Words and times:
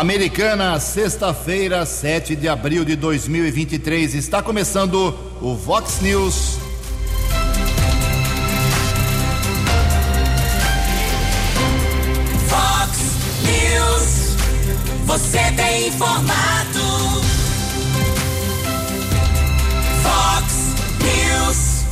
Americana, 0.00 0.80
sexta-feira, 0.80 1.84
7 1.84 2.34
de 2.34 2.48
abril 2.48 2.86
de 2.86 2.96
2023. 2.96 4.14
Está 4.14 4.42
começando 4.42 5.14
o 5.42 5.54
Vox 5.54 6.00
News. 6.00 6.56
Vox 12.48 12.98
News. 13.44 14.36
Você 15.04 15.38
tem 15.54 15.88
informado. 15.88 16.80
Vox 20.02 20.54
News. 21.04 21.84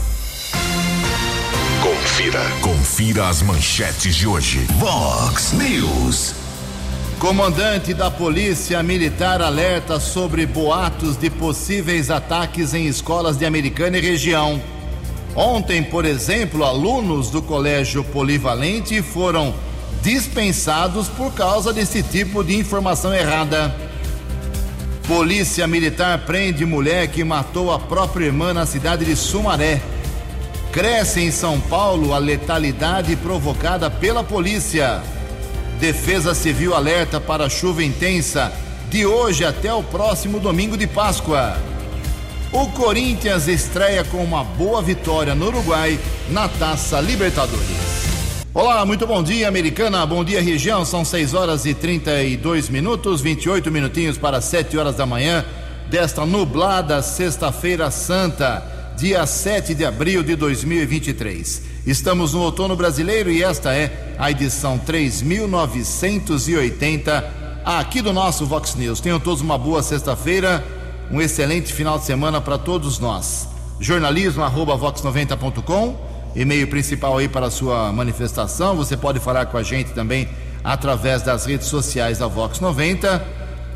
Confira. 1.83 2.41
Confira 2.63 3.29
as 3.29 3.43
manchetes 3.43 4.17
de 4.17 4.27
hoje. 4.27 4.67
Vox 4.79 5.53
News. 5.53 6.48
Comandante 7.19 7.93
da 7.93 8.13
Polícia 8.13 8.81
Militar 8.81 9.43
alerta 9.43 9.99
sobre 9.99 10.47
boatos 10.47 11.17
de 11.17 11.29
possíveis 11.29 12.13
ataques 12.13 12.75
em 12.75 12.87
escolas 12.87 13.37
de 13.37 13.45
Americana 13.45 13.99
e 13.99 14.01
região. 14.01 14.63
Ontem, 15.35 15.83
por 15.83 16.05
exemplo, 16.05 16.63
alunos 16.63 17.29
do 17.29 17.43
Colégio 17.43 18.05
Polivalente 18.05 19.03
foram 19.03 19.53
dispensados 20.01 21.09
por 21.09 21.33
causa 21.35 21.73
desse 21.73 22.05
tipo 22.05 22.45
de 22.45 22.57
informação 22.57 23.13
errada. 23.13 23.75
Polícia 25.09 25.67
Militar 25.67 26.21
prende 26.25 26.65
mulher 26.65 27.09
que 27.09 27.25
matou 27.25 27.73
a 27.73 27.81
própria 27.81 28.27
irmã 28.27 28.55
na 28.55 28.65
cidade 28.65 29.05
de 29.05 29.17
Sumaré. 29.17 29.83
Cresce 30.71 31.21
em 31.21 31.33
São 31.33 31.59
Paulo 31.61 32.15
a 32.15 32.19
letalidade 32.19 33.17
provocada 33.17 33.91
pela 33.91 34.23
polícia. 34.23 35.03
Defesa 35.79 36.35
Civil 36.35 36.75
alerta 36.75 37.21
para 37.21 37.49
chuva 37.49 37.85
intensa 37.85 38.53
de 38.91 39.07
hoje 39.07 39.45
até 39.45 39.73
o 39.73 39.81
próximo 39.81 40.41
domingo 40.41 40.77
de 40.77 40.89
Páscoa. 40.89 41.57
O 42.53 42.67
Corinthians 42.73 43.47
estreia 43.47 44.03
com 44.03 44.19
uma 44.19 44.43
boa 44.43 44.83
vitória 44.83 45.37
no 45.37 45.47
Uruguai 45.47 45.97
na 46.31 46.49
Taça 46.49 47.01
Libertadores. 47.01 47.89
Olá, 48.53 48.85
muito 48.85 49.07
bom 49.07 49.23
dia, 49.23 49.47
americana. 49.47 50.05
Bom 50.05 50.25
dia, 50.25 50.43
região. 50.43 50.85
São 50.85 51.05
6 51.05 51.33
horas 51.33 51.65
e 51.65 51.75
32 51.75 52.69
minutos, 52.69 53.21
28 53.21 53.71
minutinhos 53.71 54.19
para 54.19 54.41
7 54.41 54.77
horas 54.77 54.97
da 54.97 55.07
manhã 55.07 55.45
desta 55.89 56.27
nublada 56.27 57.01
Sexta-feira 57.03 57.89
Santa, 57.93 58.78
dia 58.99 59.25
7 59.25 59.75
de 59.77 59.85
abril 59.85 60.25
de 60.25 60.35
2023. 60.35 61.63
Estamos 61.87 62.35
no 62.35 62.41
outono 62.41 62.75
brasileiro 62.75 63.31
e 63.31 63.45
esta 63.45 63.73
é 63.73 64.17
a 64.19 64.29
edição 64.29 64.77
3980 64.77 67.33
aqui 67.65 68.03
do 68.03 68.13
nosso 68.13 68.45
Vox 68.45 68.75
News. 68.75 68.99
Tenham 68.99 69.21
todos 69.21 69.41
uma 69.41 69.57
boa 69.57 69.85
sexta-feira, 69.85 70.67
um 71.13 71.21
excelente 71.21 71.73
final 71.73 71.97
de 71.97 72.07
semana 72.07 72.41
para 72.41 72.59
todos 72.59 72.99
nós. 72.99 73.49
Jornalismo 73.79 74.43
arroba 74.43 74.77
vox90.com, 74.77 75.97
e-mail 76.35 76.67
principal 76.67 77.19
aí 77.19 77.29
para 77.29 77.47
a 77.47 77.53
sua 77.53 77.93
manifestação. 77.93 78.75
Você 78.75 78.97
pode 78.97 79.21
falar 79.21 79.47
com 79.47 79.57
a 79.57 79.63
gente 79.63 79.93
também 79.93 80.29
através 80.65 81.23
das 81.23 81.47
redes 81.47 81.69
sociais 81.69 82.19
da 82.19 82.27
Vox 82.27 82.59
90. 82.59 83.25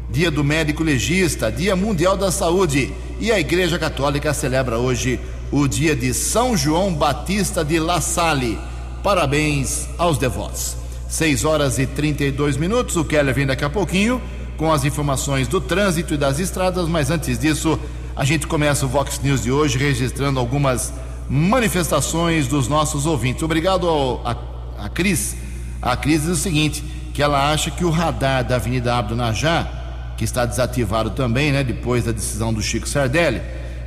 dia 0.09 0.31
do 0.31 0.41
médico 0.43 0.83
legista, 0.83 1.51
dia 1.51 1.75
mundial 1.75 2.17
da 2.17 2.31
saúde. 2.31 2.91
E 3.19 3.31
a 3.31 3.39
Igreja 3.39 3.77
Católica 3.77 4.33
celebra 4.33 4.79
hoje 4.79 5.19
o 5.51 5.67
dia 5.67 5.95
de 5.95 6.13
São 6.13 6.55
João 6.55 6.93
Batista 6.93 7.63
de 7.63 7.77
La 7.79 7.99
Salle. 7.99 8.57
Parabéns 9.03 9.89
aos 9.97 10.17
devotos. 10.17 10.77
6 11.09 11.43
horas 11.43 11.77
e 11.77 11.85
32 11.85 12.55
minutos. 12.55 12.95
O 12.95 13.03
Keller 13.03 13.35
vem 13.35 13.45
daqui 13.45 13.65
a 13.65 13.69
pouquinho 13.69 14.21
com 14.55 14.71
as 14.71 14.85
informações 14.85 15.47
do 15.47 15.59
trânsito 15.59 16.13
e 16.13 16.17
das 16.17 16.39
estradas, 16.39 16.87
mas 16.87 17.09
antes 17.09 17.37
disso, 17.37 17.79
a 18.15 18.23
gente 18.23 18.47
começa 18.47 18.85
o 18.85 18.89
Vox 18.89 19.19
News 19.19 19.43
de 19.43 19.51
hoje 19.51 19.77
registrando 19.77 20.39
algumas 20.39 20.93
manifestações 21.29 22.47
dos 22.47 22.67
nossos 22.67 23.05
ouvintes. 23.05 23.43
Obrigado 23.43 23.89
ao, 23.89 24.25
a, 24.25 24.85
a 24.85 24.89
Cris. 24.89 25.35
A 25.81 25.97
Cris 25.97 26.21
diz 26.21 26.31
o 26.31 26.35
seguinte: 26.35 26.83
que 27.13 27.21
ela 27.21 27.51
acha 27.51 27.71
que 27.71 27.83
o 27.83 27.89
radar 27.89 28.45
da 28.45 28.55
Avenida 28.55 28.95
Abdo 28.95 29.15
Najá, 29.15 30.13
que 30.15 30.23
está 30.23 30.45
desativado 30.45 31.09
também, 31.09 31.51
né, 31.51 31.63
depois 31.63 32.05
da 32.05 32.11
decisão 32.11 32.53
do 32.53 32.61
Chico 32.61 32.87
Sardelli, 32.87 33.41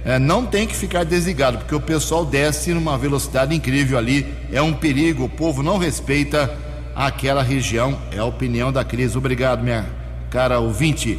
é, 0.04 0.18
não 0.18 0.44
tem 0.44 0.66
que 0.66 0.76
ficar 0.76 1.04
desligado, 1.04 1.58
porque 1.58 1.74
o 1.74 1.80
pessoal 1.80 2.24
desce 2.24 2.74
numa 2.74 2.98
velocidade 2.98 3.54
incrível 3.54 3.96
ali, 3.96 4.26
é 4.52 4.60
um 4.60 4.74
perigo, 4.74 5.24
o 5.24 5.28
povo 5.28 5.62
não 5.62 5.78
respeita 5.78 6.54
aquela 6.94 7.42
região, 7.42 7.98
é 8.12 8.18
a 8.18 8.24
opinião 8.24 8.72
da 8.72 8.84
crise. 8.84 9.16
Obrigado, 9.16 9.62
minha 9.62 9.86
cara 10.30 10.60
ouvinte. 10.60 11.18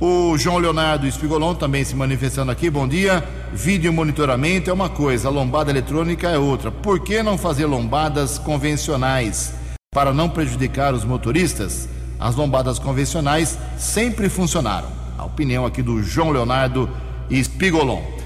O 0.00 0.38
João 0.38 0.56
Leonardo 0.56 1.06
Espigolon 1.06 1.54
também 1.54 1.84
se 1.84 1.94
manifestando 1.94 2.50
aqui, 2.50 2.70
bom 2.70 2.88
dia. 2.88 3.22
Vídeo 3.52 3.92
monitoramento 3.92 4.70
é 4.70 4.72
uma 4.72 4.88
coisa, 4.88 5.28
a 5.28 5.30
lombada 5.30 5.70
eletrônica 5.70 6.28
é 6.28 6.38
outra. 6.38 6.70
Por 6.70 7.00
que 7.00 7.22
não 7.22 7.36
fazer 7.36 7.66
lombadas 7.66 8.38
convencionais? 8.38 9.52
Para 9.92 10.14
não 10.14 10.30
prejudicar 10.30 10.94
os 10.94 11.04
motoristas, 11.04 11.88
as 12.18 12.36
lombadas 12.36 12.78
convencionais 12.78 13.58
sempre 13.76 14.28
funcionaram. 14.28 14.88
A 15.18 15.24
opinião 15.24 15.66
aqui 15.66 15.82
do 15.82 16.02
João 16.02 16.30
Leonardo 16.30 16.88
Espigolon. 17.28 18.19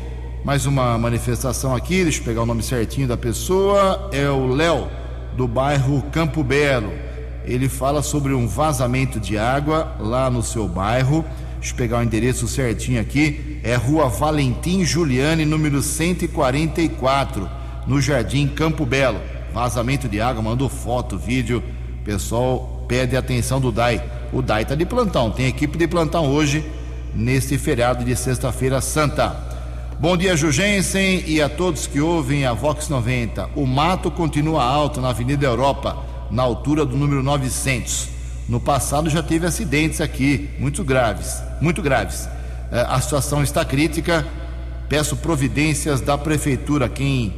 Mais 0.45 0.67
uma 0.67 0.99
manifestação 0.99 1.75
aqui, 1.75 2.03
deixa 2.03 2.21
eu 2.21 2.25
pegar 2.25 2.43
o 2.43 2.47
nome 2.47 2.63
certinho 2.63 3.09
da 3.09 3.17
pessoa. 3.17 4.11
É 4.13 4.29
o 4.29 4.47
Léo, 4.47 4.89
do 5.35 5.49
bairro 5.49 6.03
Campo 6.13 6.45
Belo. 6.45 6.93
Ele 7.47 7.67
fala 7.67 8.03
sobre 8.03 8.35
um 8.35 8.47
vazamento 8.47 9.19
de 9.19 9.39
água 9.39 9.97
lá 9.99 10.29
no 10.29 10.43
seu 10.43 10.69
bairro. 10.69 11.25
Deixa 11.59 11.73
eu 11.73 11.79
pegar 11.79 12.01
o 12.01 12.03
endereço 12.03 12.47
certinho 12.47 13.01
aqui. 13.01 13.59
É 13.65 13.75
Rua 13.75 14.11
Valentim 14.11 14.85
Juliane, 14.85 15.47
número 15.47 15.81
144, 15.81 17.49
no 17.87 17.99
Jardim 17.99 18.47
Campo 18.47 18.85
Belo. 18.85 19.23
Vazamento 19.51 20.11
de 20.11 20.21
água, 20.21 20.43
mandou 20.43 20.69
foto, 20.69 21.17
vídeo. 21.17 21.63
Pessoal 22.05 22.85
pede 22.87 23.17
atenção 23.17 23.63
do 23.63 23.73
DAI. 23.73 24.05
O 24.31 24.43
DAI 24.43 24.65
está 24.65 24.75
de 24.75 24.85
plantão, 24.85 25.31
tem 25.31 25.47
equipe 25.47 25.79
de 25.79 25.89
plantão 25.89 26.27
hoje, 26.27 26.63
neste 27.15 27.57
feriado 27.57 28.05
de 28.05 28.15
Sexta-feira 28.15 28.83
Santa. 28.83 29.44
Bom 30.01 30.17
dia, 30.17 30.37
Jugensen, 30.37 31.23
e 31.25 31.41
a 31.41 31.49
todos 31.49 31.87
que 31.87 32.01
ouvem 32.01 32.45
a 32.45 32.53
Vox 32.53 32.89
90. 32.89 33.51
O 33.55 33.65
mato 33.65 34.11
continua 34.11 34.65
alto 34.65 35.01
na 35.01 35.11
Avenida 35.11 35.47
Europa, 35.47 35.97
na 36.33 36.43
altura 36.43 36.85
do 36.85 36.97
número 36.97 37.23
900. 37.23 38.09
No 38.49 38.59
passado 38.59 39.09
já 39.09 39.23
teve 39.23 39.47
acidentes 39.47 40.01
aqui, 40.01 40.51
muito 40.59 40.83
graves, 40.83 41.41
muito 41.61 41.81
graves. 41.81 42.29
É, 42.73 42.81
a 42.81 43.01
situação 43.01 43.43
está 43.43 43.65
crítica. 43.65 44.27
Peço 44.89 45.17
providências 45.17 46.01
da 46.01 46.19
prefeitura. 46.19 46.89
Quem 46.89 47.33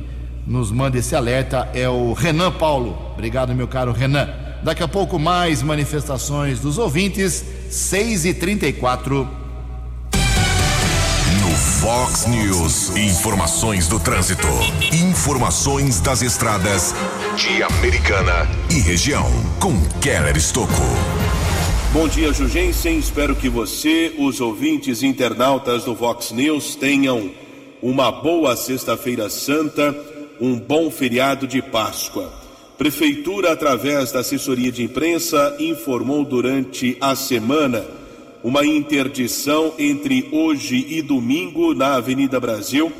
nos 0.47 0.72
manda 0.72 0.99
esse 0.99 1.15
alerta 1.15 1.69
é 1.75 1.89
o 1.89 2.15
Renan 2.15 2.50
Paulo. 2.53 2.97
Obrigado, 3.12 3.55
meu 3.55 3.69
caro 3.69 3.93
Renan. 3.93 4.31
Daqui 4.62 4.83
a 4.83 4.89
pouco 4.89 5.19
mais 5.19 5.62
manifestações 5.62 6.59
dos 6.59 6.78
ouvintes. 6.78 7.45
6 7.71 8.25
e 8.25 8.34
34 8.34 9.46
Fox 11.81 12.26
News. 12.26 12.97
Informações 12.97 13.86
do 13.86 14.01
trânsito. 14.01 14.47
Informações 14.92 16.01
das 16.01 16.22
estradas 16.22 16.95
de 17.36 17.62
Americana 17.62 18.48
e 18.71 18.80
região. 18.80 19.27
Com 19.60 19.78
Keller 20.01 20.34
Estocco. 20.36 20.72
Bom 21.92 22.09
dia, 22.09 22.33
Jugensen. 22.33 22.98
Espero 22.98 23.36
que 23.36 23.51
você, 23.51 24.15
os 24.18 24.41
ouvintes 24.41 25.03
internautas 25.03 25.84
do 25.84 25.95
Fox 25.95 26.33
News, 26.33 26.77
tenham 26.77 27.30
uma 27.83 28.10
boa 28.10 28.56
Sexta-feira 28.56 29.28
Santa, 29.28 29.95
um 30.41 30.59
bom 30.59 30.91
feriado 30.91 31.47
de 31.47 31.60
Páscoa. 31.60 32.33
Prefeitura, 32.78 33.53
através 33.53 34.10
da 34.12 34.21
assessoria 34.21 34.72
de 34.72 34.83
imprensa, 34.83 35.54
informou 35.59 36.24
durante 36.24 36.97
a 37.03 37.15
semana 37.15 37.84
uma 38.47 38.65
interdição 38.65 39.75
entre 39.77 40.28
hoje 40.31 40.87
e 40.89 41.03
domingo 41.03 41.75
na 41.75 41.97
Avenida 41.97 42.39
Brasil 42.39 42.93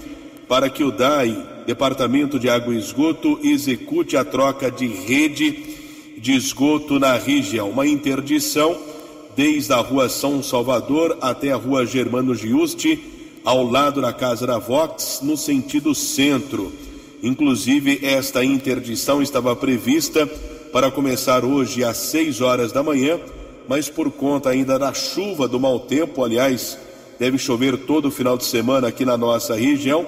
para 0.49 0.69
que 0.69 0.83
o 0.83 0.91
DAI, 0.91 1.39
Departamento 1.65 2.37
de 2.37 2.51
Água 2.51 2.75
e 2.75 2.79
Esgoto, 2.79 3.39
execute 3.45 4.17
a 4.17 4.25
troca 4.25 4.69
de 4.73 4.89
rede 4.89 5.57
de 6.19 6.33
esgoto 6.33 6.99
na 6.99 7.17
região. 7.17 7.71
Uma 7.71 7.87
interdição 7.87 8.77
desde 9.37 9.73
a 9.73 9.77
Rua 9.77 10.09
São 10.09 10.43
Salvador 10.43 11.17
até 11.21 11.53
a 11.53 11.57
Rua 11.57 11.87
Germano 11.87 12.35
Giusti 12.35 12.99
ao 13.45 13.63
lado 13.63 14.01
da 14.01 14.13
Casa 14.13 14.49
da 14.49 14.59
Vox, 14.59 15.21
no 15.23 15.37
sentido 15.37 15.95
centro. 15.95 16.73
Inclusive, 17.23 18.01
esta 18.03 18.45
interdição 18.45 19.23
estava 19.23 19.55
prevista 19.55 20.27
para 20.73 20.91
começar 20.91 21.45
hoje 21.45 21.85
às 21.85 21.99
6 21.99 22.41
horas 22.41 22.73
da 22.73 22.83
manhã, 22.83 23.21
mas 23.69 23.89
por 23.89 24.11
conta 24.11 24.51
ainda 24.51 24.79
da 24.79 24.93
chuva, 24.93 25.49
do 25.49 25.59
mau 25.59 25.81
tempo, 25.81 26.25
aliás, 26.25 26.79
deve 27.19 27.39
chover 27.39 27.77
todo 27.79 28.09
o 28.09 28.11
final 28.11 28.37
de 28.37 28.45
semana 28.45 28.89
aqui 28.89 29.05
na 29.05 29.17
nossa 29.17 29.55
região, 29.55 30.07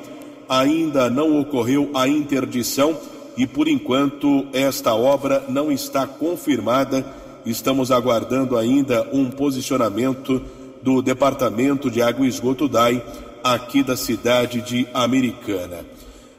ainda 0.49 1.10
não 1.10 1.40
ocorreu 1.40 1.90
a 1.94 2.06
interdição 2.08 2.96
e 3.37 3.46
por 3.46 3.69
enquanto 3.69 4.46
esta 4.52 4.94
obra 4.94 5.44
não 5.49 5.70
está 5.70 6.06
confirmada. 6.06 7.06
Estamos 7.46 7.90
aguardando 7.90 8.56
ainda 8.56 9.08
um 9.12 9.31
posicionamento 9.31 10.43
do 10.82 11.00
Departamento 11.00 11.90
de 11.90 12.02
Água 12.02 12.26
e 12.26 12.28
Esgoto 12.28 12.69
DAI 12.69 13.02
aqui 13.43 13.82
da 13.82 13.96
cidade 13.96 14.60
de 14.60 14.87
Americana. 14.93 15.84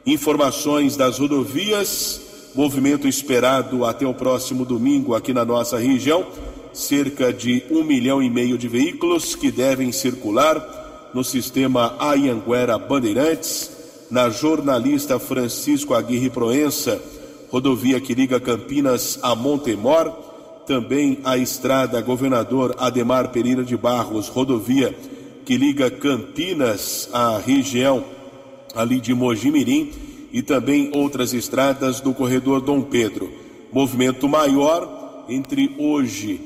Informações 0.05 0.95
das 0.97 1.19
rodovias, 1.19 2.21
movimento 2.55 3.07
esperado 3.07 3.85
até 3.85 4.05
o 4.05 4.13
próximo 4.13 4.65
domingo 4.65 5.15
aqui 5.15 5.33
na 5.33 5.45
nossa 5.45 5.77
região, 5.77 6.25
cerca 6.73 7.33
de 7.33 7.63
um 7.69 7.83
milhão 7.83 8.21
e 8.21 8.29
meio 8.29 8.57
de 8.57 8.67
veículos 8.67 9.35
que 9.35 9.51
devem 9.51 9.91
circular 9.91 11.09
no 11.13 11.23
sistema 11.23 11.95
Ayanguera 11.99 12.77
Bandeirantes, 12.77 13.71
na 14.09 14.29
jornalista 14.29 15.19
Francisco 15.19 15.93
Aguirre 15.93 16.29
Proença, 16.29 17.01
rodovia 17.51 17.99
que 17.99 18.13
liga 18.13 18.39
Campinas 18.39 19.19
a 19.21 19.35
Montemor, 19.35 20.11
também 20.65 21.19
a 21.23 21.37
estrada 21.37 22.01
Governador 22.01 22.75
Ademar 22.77 23.29
Pereira 23.29 23.63
de 23.63 23.75
Barros, 23.75 24.27
rodovia 24.27 24.95
que 25.45 25.57
liga 25.57 25.89
Campinas 25.89 27.09
à 27.11 27.39
região 27.39 28.03
ali 28.75 28.99
de 28.99 29.13
Mojimirim 29.13 29.91
e 30.31 30.41
também 30.43 30.91
outras 30.93 31.33
estradas 31.33 32.01
do 32.01 32.13
corredor 32.13 32.61
Dom 32.61 32.81
Pedro. 32.81 33.31
Movimento 33.71 34.27
maior 34.29 35.25
entre 35.27 35.75
hoje, 35.77 36.41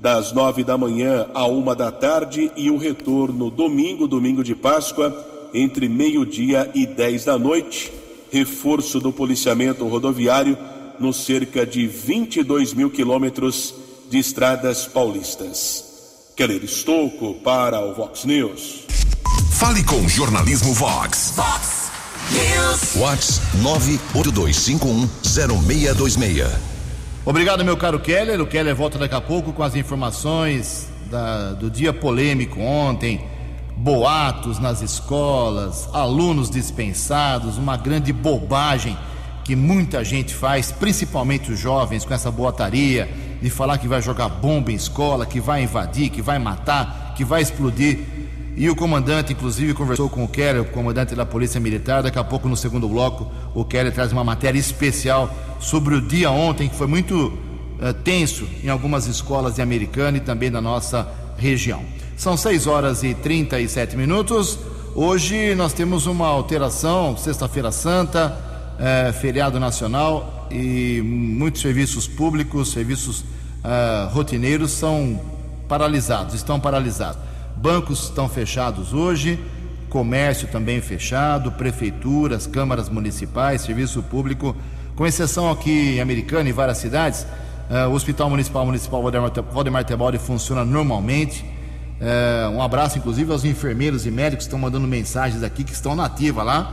das 0.00 0.32
nove 0.32 0.64
da 0.64 0.78
manhã 0.78 1.26
à 1.34 1.46
uma 1.46 1.74
da 1.74 1.92
tarde, 1.92 2.50
e 2.56 2.70
o 2.70 2.78
retorno 2.78 3.50
domingo, 3.50 4.08
domingo 4.08 4.42
de 4.42 4.54
Páscoa, 4.54 5.14
entre 5.52 5.88
meio-dia 5.88 6.70
e 6.74 6.86
dez 6.86 7.24
da 7.24 7.38
noite. 7.38 7.92
Reforço 8.30 9.00
do 9.00 9.12
policiamento 9.12 9.86
rodoviário 9.86 10.56
nos 10.98 11.24
cerca 11.24 11.66
de 11.66 11.86
22 11.86 12.72
mil 12.72 12.90
quilômetros 12.90 13.74
de 14.08 14.18
estradas 14.18 14.86
paulistas. 14.86 15.84
Keller 16.36 16.64
Estocco 16.64 17.34
para 17.42 17.80
o 17.80 17.94
Vox 17.94 18.24
News. 18.24 18.86
Fale 19.50 19.84
com 19.84 20.08
Jornalismo 20.08 20.72
Vox. 20.72 21.34
Vox 21.36 21.90
News. 22.32 22.94
Vox 22.94 23.40
982510626. 24.14 26.79
Obrigado, 27.24 27.64
meu 27.64 27.76
caro 27.76 28.00
Keller. 28.00 28.40
O 28.40 28.46
Keller 28.46 28.74
volta 28.74 28.98
daqui 28.98 29.14
a 29.14 29.20
pouco 29.20 29.52
com 29.52 29.62
as 29.62 29.74
informações 29.74 30.88
da- 31.10 31.52
do 31.52 31.70
dia 31.70 31.92
polêmico 31.92 32.60
ontem. 32.60 33.20
Boatos 33.76 34.58
nas 34.58 34.82
escolas, 34.82 35.88
alunos 35.92 36.50
dispensados, 36.50 37.56
uma 37.56 37.76
grande 37.76 38.12
bobagem 38.12 38.96
que 39.44 39.56
muita 39.56 40.04
gente 40.04 40.34
faz, 40.34 40.70
principalmente 40.70 41.50
os 41.50 41.58
jovens, 41.58 42.04
com 42.04 42.12
essa 42.12 42.30
boataria 42.30 43.08
de 43.40 43.48
falar 43.48 43.78
que 43.78 43.88
vai 43.88 44.02
jogar 44.02 44.28
bomba 44.28 44.70
em 44.70 44.74
escola, 44.74 45.24
que 45.24 45.40
vai 45.40 45.62
invadir, 45.62 46.10
que 46.10 46.20
vai 46.20 46.38
matar, 46.38 47.14
que 47.16 47.24
vai 47.24 47.40
explodir. 47.40 48.00
E 48.54 48.68
o 48.68 48.76
comandante, 48.76 49.32
inclusive, 49.32 49.72
conversou 49.72 50.10
com 50.10 50.24
o 50.24 50.28
Keller, 50.28 50.60
o 50.62 50.66
comandante 50.66 51.14
da 51.14 51.24
Polícia 51.24 51.58
Militar. 51.58 52.02
Daqui 52.02 52.18
a 52.18 52.24
pouco, 52.24 52.48
no 52.48 52.56
segundo 52.56 52.86
bloco, 52.86 53.26
o 53.54 53.64
Keller 53.64 53.92
traz 53.92 54.12
uma 54.12 54.22
matéria 54.22 54.58
especial 54.58 55.30
sobre 55.60 55.94
o 55.94 56.00
dia 56.00 56.30
ontem, 56.30 56.68
que 56.68 56.74
foi 56.74 56.86
muito 56.86 57.32
eh, 57.80 57.92
tenso 57.92 58.48
em 58.64 58.68
algumas 58.68 59.06
escolas 59.06 59.54
de 59.54 59.62
Americana 59.62 60.16
e 60.16 60.20
também 60.20 60.50
da 60.50 60.60
nossa 60.60 61.06
região. 61.36 61.82
São 62.16 62.36
6 62.36 62.66
horas 62.66 63.02
e 63.02 63.14
37 63.14 63.96
minutos. 63.96 64.58
Hoje 64.94 65.54
nós 65.54 65.72
temos 65.72 66.06
uma 66.06 66.26
alteração, 66.26 67.16
Sexta-feira 67.16 67.70
Santa, 67.70 68.36
eh, 68.78 69.12
feriado 69.12 69.60
nacional 69.60 70.48
e 70.50 71.00
muitos 71.02 71.60
serviços 71.60 72.08
públicos, 72.08 72.72
serviços 72.72 73.24
ah, 73.62 74.08
rotineiros 74.12 74.72
são 74.72 75.20
paralisados, 75.68 76.34
estão 76.34 76.58
paralisados. 76.58 77.20
Bancos 77.56 78.04
estão 78.04 78.28
fechados 78.28 78.94
hoje, 78.94 79.38
comércio 79.90 80.48
também 80.48 80.80
fechado, 80.80 81.52
prefeituras, 81.52 82.46
câmaras 82.46 82.88
municipais, 82.88 83.60
serviço 83.60 84.02
público, 84.02 84.56
com 85.00 85.06
exceção 85.06 85.50
aqui 85.50 85.94
em 85.94 86.00
Americana 86.02 86.50
e 86.50 86.52
várias 86.52 86.76
cidades, 86.76 87.26
eh, 87.70 87.86
o 87.86 87.92
Hospital 87.92 88.28
Municipal 88.28 88.66
Municipal 88.66 89.00
Valdemar 89.00 89.32
Valdemar 89.50 89.82
Tebaldi 89.82 90.18
funciona 90.18 90.62
normalmente. 90.62 91.42
Eh, 91.98 92.50
um 92.52 92.60
abraço, 92.60 92.98
inclusive, 92.98 93.32
aos 93.32 93.42
enfermeiros 93.42 94.04
e 94.04 94.10
médicos 94.10 94.44
que 94.44 94.48
estão 94.48 94.58
mandando 94.58 94.86
mensagens 94.86 95.42
aqui, 95.42 95.64
que 95.64 95.72
estão 95.72 95.96
na 95.96 96.04
ativa 96.04 96.42
lá. 96.42 96.70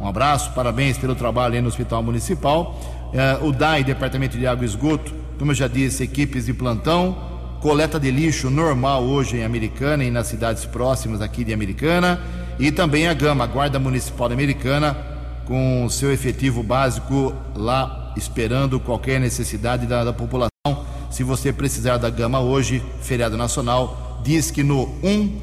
Um 0.00 0.08
abraço, 0.08 0.52
parabéns 0.54 0.96
pelo 0.96 1.14
trabalho 1.14 1.52
aí 1.52 1.60
no 1.60 1.68
Hospital 1.68 2.02
Municipal. 2.02 2.80
Eh, 3.12 3.40
o 3.42 3.52
DAI, 3.52 3.84
Departamento 3.84 4.38
de 4.38 4.46
Água 4.46 4.64
e 4.64 4.68
Esgoto, 4.68 5.12
como 5.38 5.50
eu 5.50 5.54
já 5.54 5.68
disse, 5.68 6.02
equipes 6.02 6.46
de 6.46 6.54
plantão. 6.54 7.14
Coleta 7.60 8.00
de 8.00 8.10
lixo 8.10 8.48
normal 8.48 9.04
hoje 9.04 9.36
em 9.36 9.44
Americana 9.44 10.02
e 10.02 10.10
nas 10.10 10.28
cidades 10.28 10.64
próximas 10.64 11.20
aqui 11.20 11.44
de 11.44 11.52
Americana. 11.52 12.22
E 12.58 12.72
também 12.72 13.06
a 13.06 13.12
Gama, 13.12 13.46
Guarda 13.46 13.78
Municipal 13.78 14.32
Americana, 14.32 14.96
com 15.46 15.88
seu 15.88 16.12
efetivo 16.12 16.62
básico 16.62 17.32
lá 17.54 18.12
esperando 18.16 18.80
qualquer 18.80 19.20
necessidade 19.20 19.86
da, 19.86 20.04
da 20.04 20.12
população. 20.12 20.50
Se 21.10 21.22
você 21.22 21.52
precisar 21.52 21.96
da 21.98 22.10
Gama 22.10 22.40
hoje, 22.40 22.82
feriado 23.00 23.36
nacional, 23.36 24.20
diz 24.24 24.50
que 24.50 24.62
no 24.62 24.92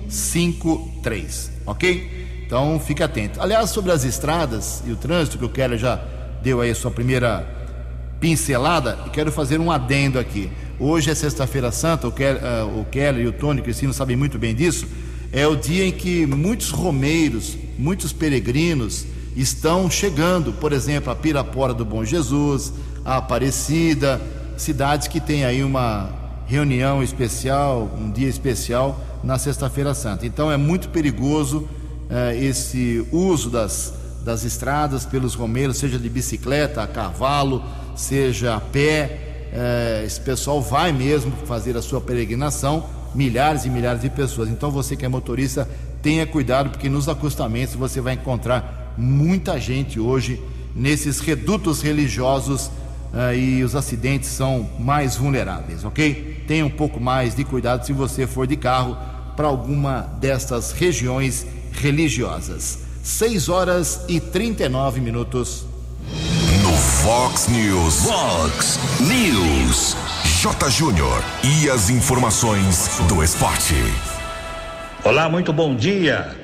153, 0.09 1.51
ok? 1.65 2.44
Então 2.45 2.79
fique 2.79 3.01
atento. 3.01 3.41
Aliás, 3.41 3.69
sobre 3.69 3.91
as 3.91 4.03
estradas 4.03 4.83
e 4.85 4.91
o 4.91 4.95
trânsito, 4.95 5.38
que 5.38 5.45
o 5.45 5.50
Keller 5.50 5.79
já 5.79 6.00
deu 6.44 6.59
aí 6.61 6.69
a 6.71 6.75
sua 6.75 6.91
primeira 6.91 7.47
pincelada, 8.19 9.00
e 9.07 9.09
quero 9.09 9.31
fazer 9.31 9.59
um 9.59 9.71
adendo 9.71 10.19
aqui. 10.19 10.51
Hoje 10.79 11.09
é 11.09 11.15
Sexta-feira 11.15 11.71
Santa, 11.71 12.07
o 12.07 12.11
Keller, 12.11 12.41
ah, 12.44 12.65
o 12.65 12.85
Keller 12.85 13.23
e 13.23 13.27
o 13.27 13.31
Tony 13.31 13.61
Cristino 13.61 13.94
sabem 13.94 14.17
muito 14.17 14.38
bem 14.38 14.53
disso. 14.53 14.85
É 15.31 15.47
o 15.47 15.55
dia 15.55 15.85
em 15.85 15.91
que 15.91 16.25
muitos 16.25 16.69
romeiros, 16.69 17.57
muitos 17.77 18.13
peregrinos 18.13 19.07
estão 19.35 19.89
chegando, 19.89 20.53
por 20.53 20.74
exemplo, 20.74 21.12
a 21.12 21.15
Pirapora 21.15 21.74
do 21.74 21.84
Bom 21.84 22.03
Jesus, 22.03 22.74
a 23.03 23.17
Aparecida, 23.17 24.22
cidades 24.57 25.07
que 25.07 25.19
têm 25.19 25.46
aí 25.46 25.63
uma 25.63 26.10
reunião 26.46 27.01
especial, 27.01 27.89
um 27.98 28.12
dia 28.12 28.27
especial 28.27 29.00
na 29.24 29.38
Sexta-feira 29.38 29.93
Santa. 29.93 30.25
Então 30.25 30.51
é 30.51 30.57
muito 30.57 30.89
perigoso 30.89 31.67
eh, 32.10 32.38
esse 32.38 33.05
uso 33.12 33.50
das, 33.50 33.93
das 34.24 34.43
estradas 34.43 35.05
pelos 35.05 35.34
romeiros, 35.34 35.77
seja 35.77 35.98
de 35.98 36.10
bicicleta, 36.10 36.84
a 36.84 36.88
cavalo, 36.88 37.63
seja 37.96 38.55
a 38.55 38.60
pé. 38.60 39.50
Eh, 39.51 40.03
esse 40.05 40.19
pessoal 40.22 40.62
vai 40.62 40.91
mesmo 40.91 41.31
fazer 41.46 41.75
a 41.77 41.81
sua 41.81 42.01
peregrinação, 42.01 42.86
milhares 43.15 43.65
e 43.65 43.69
milhares 43.69 44.01
de 44.01 44.10
pessoas. 44.10 44.50
Então 44.50 44.69
você 44.69 44.96
que 44.96 45.05
é 45.05 45.07
motorista, 45.07 45.67
tenha 46.01 46.27
cuidado, 46.27 46.69
porque 46.69 46.89
nos 46.89 47.07
acostamentos 47.07 47.75
você 47.75 48.01
vai 48.01 48.13
encontrar 48.13 48.82
muita 48.97 49.59
gente 49.59 50.00
hoje 50.00 50.41
nesses 50.75 51.19
redutos 51.19 51.81
religiosos 51.81 52.71
ah, 53.13 53.33
e 53.33 53.63
os 53.63 53.75
acidentes 53.75 54.29
são 54.29 54.67
mais 54.79 55.15
vulneráveis, 55.15 55.83
ok? 55.83 56.43
Tenha 56.47 56.65
um 56.65 56.69
pouco 56.69 57.00
mais 57.00 57.35
de 57.35 57.43
cuidado 57.43 57.85
se 57.85 57.93
você 57.93 58.25
for 58.25 58.47
de 58.47 58.55
carro 58.55 58.97
para 59.35 59.47
alguma 59.47 60.01
dessas 60.19 60.71
regiões 60.71 61.45
religiosas. 61.71 62.79
6 63.03 63.50
horas 63.50 64.05
e 64.07 64.19
39 64.19 65.01
minutos. 65.01 65.65
No 66.63 66.71
Fox 66.71 67.47
News. 67.47 68.05
Fox 68.05 68.79
News. 69.01 69.95
J. 70.41 70.69
Júnior. 70.69 71.23
E 71.43 71.69
as 71.69 71.89
informações 71.89 73.00
do 73.07 73.23
esporte. 73.23 73.75
Olá, 75.03 75.29
muito 75.29 75.51
bom 75.51 75.75
dia. 75.75 76.42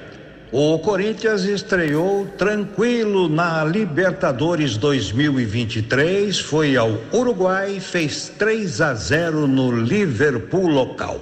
O 0.51 0.79
Corinthians 0.79 1.43
estreou 1.43 2.25
tranquilo 2.25 3.29
na 3.29 3.63
Libertadores 3.63 4.77
2023, 4.77 6.39
foi 6.39 6.75
ao 6.75 6.97
Uruguai, 7.13 7.79
fez 7.79 8.29
3 8.35 8.81
a 8.81 8.95
0 8.95 9.45
no 9.45 9.71
Liverpool 9.71 10.65
local. 10.65 11.21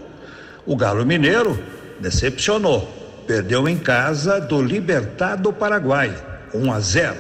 O 0.65 0.77
Galo 0.77 1.05
Mineiro 1.05 1.59
decepcionou, 1.99 2.89
perdeu 3.27 3.67
em 3.67 3.77
casa 3.77 4.39
do 4.39 4.61
Libertado 4.61 5.51
Paraguai, 5.51 6.15
1 6.53 6.71
a 6.71 6.79
0. 6.79 7.15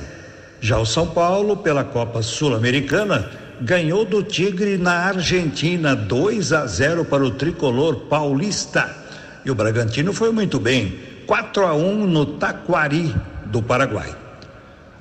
Já 0.61 0.79
o 0.79 0.85
São 0.85 1.07
Paulo, 1.07 1.57
pela 1.57 1.83
Copa 1.83 2.21
Sul-Americana, 2.21 3.29
ganhou 3.59 4.05
do 4.05 4.23
Tigre 4.23 4.77
na 4.77 4.93
Argentina, 4.93 5.93
2 5.93 6.53
a 6.53 6.65
0 6.67 7.03
para 7.03 7.25
o 7.25 7.31
tricolor 7.31 8.05
paulista. 8.05 8.95
E 9.43 9.51
o 9.51 9.55
Bragantino 9.55 10.13
foi 10.13 10.31
muito 10.31 10.57
bem. 10.57 11.16
4 11.27 11.65
a 11.65 11.75
1 11.75 12.07
no 12.07 12.25
Taquari 12.25 13.13
do 13.45 13.61
Paraguai. 13.61 14.15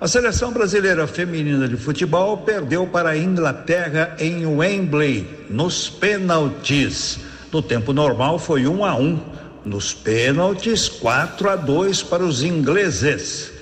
A 0.00 0.09
seleção 0.09 0.52
brasileira 0.52 1.06
feminina 1.06 1.68
de 1.68 1.76
futebol 1.76 2.38
perdeu 2.38 2.85
para 2.87 3.11
a 3.11 3.16
Inglaterra 3.16 4.14
em 4.18 4.45
Wembley 4.45 5.47
nos 5.49 5.88
pênaltis. 5.88 7.21
No 7.52 7.62
tempo 7.62 7.92
normal 7.92 8.40
foi 8.40 8.66
1 8.66 8.85
a 8.85 8.97
1, 8.97 9.21
nos 9.64 9.95
pênaltis 9.95 10.88
4 10.88 11.49
a 11.49 11.56
2 11.56 12.02
para 12.02 12.25
os 12.25 12.42
ingleses. 12.42 13.52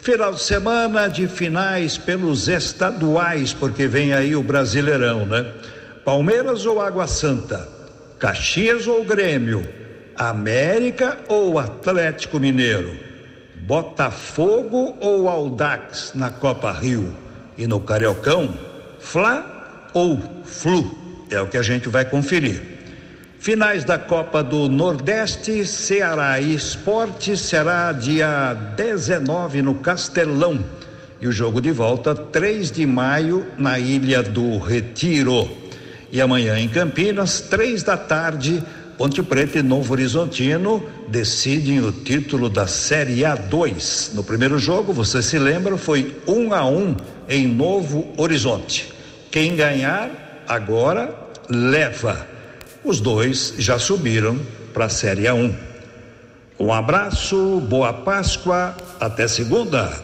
Final 0.00 0.34
de 0.34 0.42
semana 0.42 1.08
de 1.08 1.26
finais 1.26 1.96
pelos 1.96 2.46
estaduais, 2.46 3.54
porque 3.54 3.86
vem 3.86 4.12
aí 4.12 4.36
o 4.36 4.42
Brasileirão, 4.42 5.24
né? 5.24 5.50
Palmeiras 6.04 6.66
ou 6.66 6.80
Água 6.80 7.06
Santa? 7.06 7.66
Caxias 8.18 8.86
ou 8.86 9.02
Grêmio? 9.02 9.81
América 10.16 11.18
ou 11.28 11.58
Atlético 11.58 12.38
Mineiro? 12.38 12.96
Botafogo 13.56 14.96
ou 15.00 15.28
Aldax 15.28 16.12
na 16.14 16.30
Copa 16.30 16.72
Rio? 16.72 17.14
E 17.56 17.66
no 17.66 17.80
Cariocão, 17.80 18.52
Fla 18.98 19.90
ou 19.94 20.20
Flu? 20.44 21.26
É 21.30 21.40
o 21.40 21.46
que 21.46 21.56
a 21.56 21.62
gente 21.62 21.88
vai 21.88 22.04
conferir. 22.04 22.60
Finais 23.38 23.84
da 23.84 23.98
Copa 23.98 24.42
do 24.42 24.68
Nordeste, 24.68 25.66
Ceará 25.66 26.40
e 26.40 26.54
Esporte 26.54 27.36
será 27.36 27.90
dia 27.90 28.54
19 28.76 29.62
no 29.62 29.74
Castelão. 29.74 30.64
E 31.20 31.26
o 31.26 31.32
jogo 31.32 31.60
de 31.60 31.72
volta 31.72 32.14
3 32.14 32.70
de 32.70 32.86
maio 32.86 33.46
na 33.58 33.78
Ilha 33.78 34.22
do 34.22 34.58
Retiro. 34.58 35.50
E 36.12 36.20
amanhã 36.20 36.58
em 36.58 36.68
Campinas, 36.68 37.40
três 37.40 37.82
da 37.82 37.96
tarde, 37.96 38.62
Ponte 39.02 39.20
Preta 39.20 39.58
e 39.58 39.64
Novo 39.64 39.94
Horizontino 39.94 40.80
decidem 41.08 41.80
o 41.80 41.90
título 41.90 42.48
da 42.48 42.68
Série 42.68 43.22
A2. 43.22 44.14
No 44.14 44.22
primeiro 44.22 44.60
jogo, 44.60 44.92
você 44.92 45.20
se 45.20 45.40
lembra, 45.40 45.76
foi 45.76 46.16
um 46.24 46.54
a 46.54 46.64
um 46.64 46.94
em 47.28 47.48
Novo 47.48 48.12
Horizonte. 48.16 48.92
Quem 49.28 49.56
ganhar 49.56 50.44
agora 50.46 51.12
leva. 51.48 52.28
Os 52.84 53.00
dois 53.00 53.54
já 53.58 53.76
subiram 53.76 54.38
para 54.72 54.84
a 54.84 54.88
Série 54.88 55.22
A1. 55.22 55.52
Um 56.56 56.72
abraço, 56.72 57.60
boa 57.68 57.92
Páscoa, 57.92 58.76
até 59.00 59.26
segunda. 59.26 60.00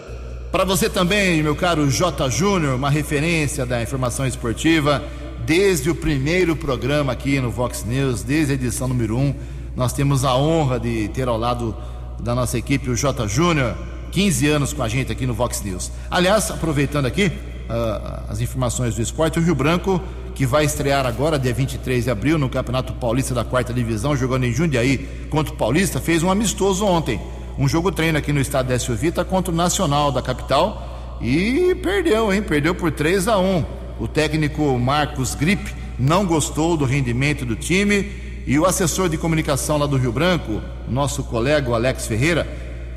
Para 0.51 0.65
você 0.65 0.89
também, 0.89 1.41
meu 1.41 1.55
caro 1.55 1.89
J. 1.89 2.29
Júnior, 2.31 2.75
uma 2.75 2.91
referência 2.91 3.65
da 3.65 3.81
informação 3.81 4.27
esportiva 4.27 5.05
desde 5.49 5.89
o 5.89 5.95
primeiro 5.95 6.55
programa 6.55 7.11
aqui 7.11 7.41
no 7.41 7.51
Vox 7.51 7.83
News, 7.83 8.23
desde 8.23 8.53
a 8.53 8.55
edição 8.55 8.87
número 8.87 9.17
1. 9.17 9.19
Um, 9.19 9.35
nós 9.75 9.95
temos 9.95 10.23
a 10.23 10.37
honra 10.37 10.79
de 10.79 11.09
ter 11.09 11.27
ao 11.27 11.39
lado 11.39 11.75
da 12.21 12.35
nossa 12.35 12.59
equipe 12.59 12.91
o 12.91 12.95
J. 12.95 13.27
Júnior, 13.27 13.75
15 14.13 14.47
anos 14.47 14.73
com 14.75 14.83
a 14.83 14.89
gente 14.91 15.11
aqui 15.11 15.27
no 15.27 15.33
Vox 15.33 15.63
News. 15.63 15.91
Aliás, 16.11 16.51
aproveitando 16.51 17.07
aqui 17.07 17.29
uh, 17.29 18.25
as 18.29 18.43
informações 18.43 18.95
do 18.95 19.01
esporte, 19.01 19.39
o 19.39 19.43
Rio 19.43 19.55
Branco, 19.55 19.99
que 20.35 20.45
vai 20.45 20.67
estrear 20.67 21.07
agora, 21.07 21.39
dia 21.39 21.55
23 21.55 22.05
de 22.05 22.11
abril, 22.11 22.37
no 22.37 22.51
Campeonato 22.51 22.93
Paulista 22.93 23.33
da 23.33 23.43
Quarta 23.43 23.73
Divisão, 23.73 24.15
jogando 24.15 24.45
em 24.45 24.53
Jundiaí 24.53 24.99
contra 25.31 25.55
o 25.55 25.57
Paulista, 25.57 25.99
fez 25.99 26.23
um 26.23 26.31
amistoso 26.31 26.85
ontem. 26.85 27.19
Um 27.59 27.67
jogo 27.67 27.91
treino 27.91 28.19
aqui 28.19 28.35
no 28.35 28.41
estado 28.43 28.69
da 28.69 28.77
Vita 28.95 29.25
contra 29.25 29.51
o 29.51 29.57
Nacional 29.57 30.13
da 30.13 30.21
capital 30.21 31.17
e 31.23 31.75
perdeu, 31.83 32.31
hein? 32.35 32.43
Perdeu 32.43 32.75
por 32.75 32.93
3 32.93 33.29
a 33.29 33.39
1 33.39 33.78
o 33.99 34.07
técnico 34.07 34.79
Marcos 34.79 35.35
Grip 35.35 35.75
não 35.99 36.25
gostou 36.25 36.77
do 36.77 36.85
rendimento 36.85 37.45
do 37.45 37.57
time 37.57 38.11
e 38.47 38.59
o 38.59 38.65
assessor 38.65 39.09
de 39.09 39.19
comunicação 39.19 39.77
lá 39.77 39.87
do 39.87 39.97
Rio 39.97 40.13
Branco, 40.13 40.63
nosso 40.89 41.23
colega 41.25 41.75
Alex 41.75 42.07
Ferreira, 42.07 42.47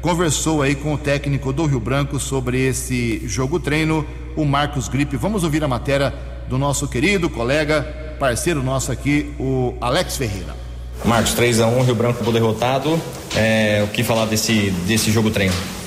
conversou 0.02 0.62
aí 0.62 0.76
com 0.76 0.94
o 0.94 0.98
técnico 0.98 1.52
do 1.52 1.66
Rio 1.66 1.80
Branco 1.80 2.20
sobre 2.20 2.60
esse 2.66 3.22
jogo 3.28 3.60
treino, 3.60 4.06
o 4.36 4.46
Marcos 4.46 4.88
Grip. 4.88 5.16
Vamos 5.18 5.44
ouvir 5.44 5.64
a 5.64 5.68
matéria 5.68 6.14
do 6.48 6.58
nosso 6.58 6.88
querido 6.88 7.30
colega, 7.30 7.82
parceiro 8.20 8.64
nosso 8.64 8.92
aqui, 8.92 9.34
o 9.40 9.76
Alex 9.82 10.18
Ferreira. 10.18 10.56
Marcos, 11.04 11.34
3 11.34 11.62
a 11.62 11.68
1 11.68 11.84
Rio 11.84 11.96
Branco 11.96 12.24
por 12.24 12.32
derrotado. 12.32 13.00
É, 13.36 13.84
o 13.84 13.88
que 13.88 14.04
falar 14.04 14.26
desse, 14.26 14.70
desse 14.86 15.12
jogo 15.12 15.32
treino? 15.32 15.81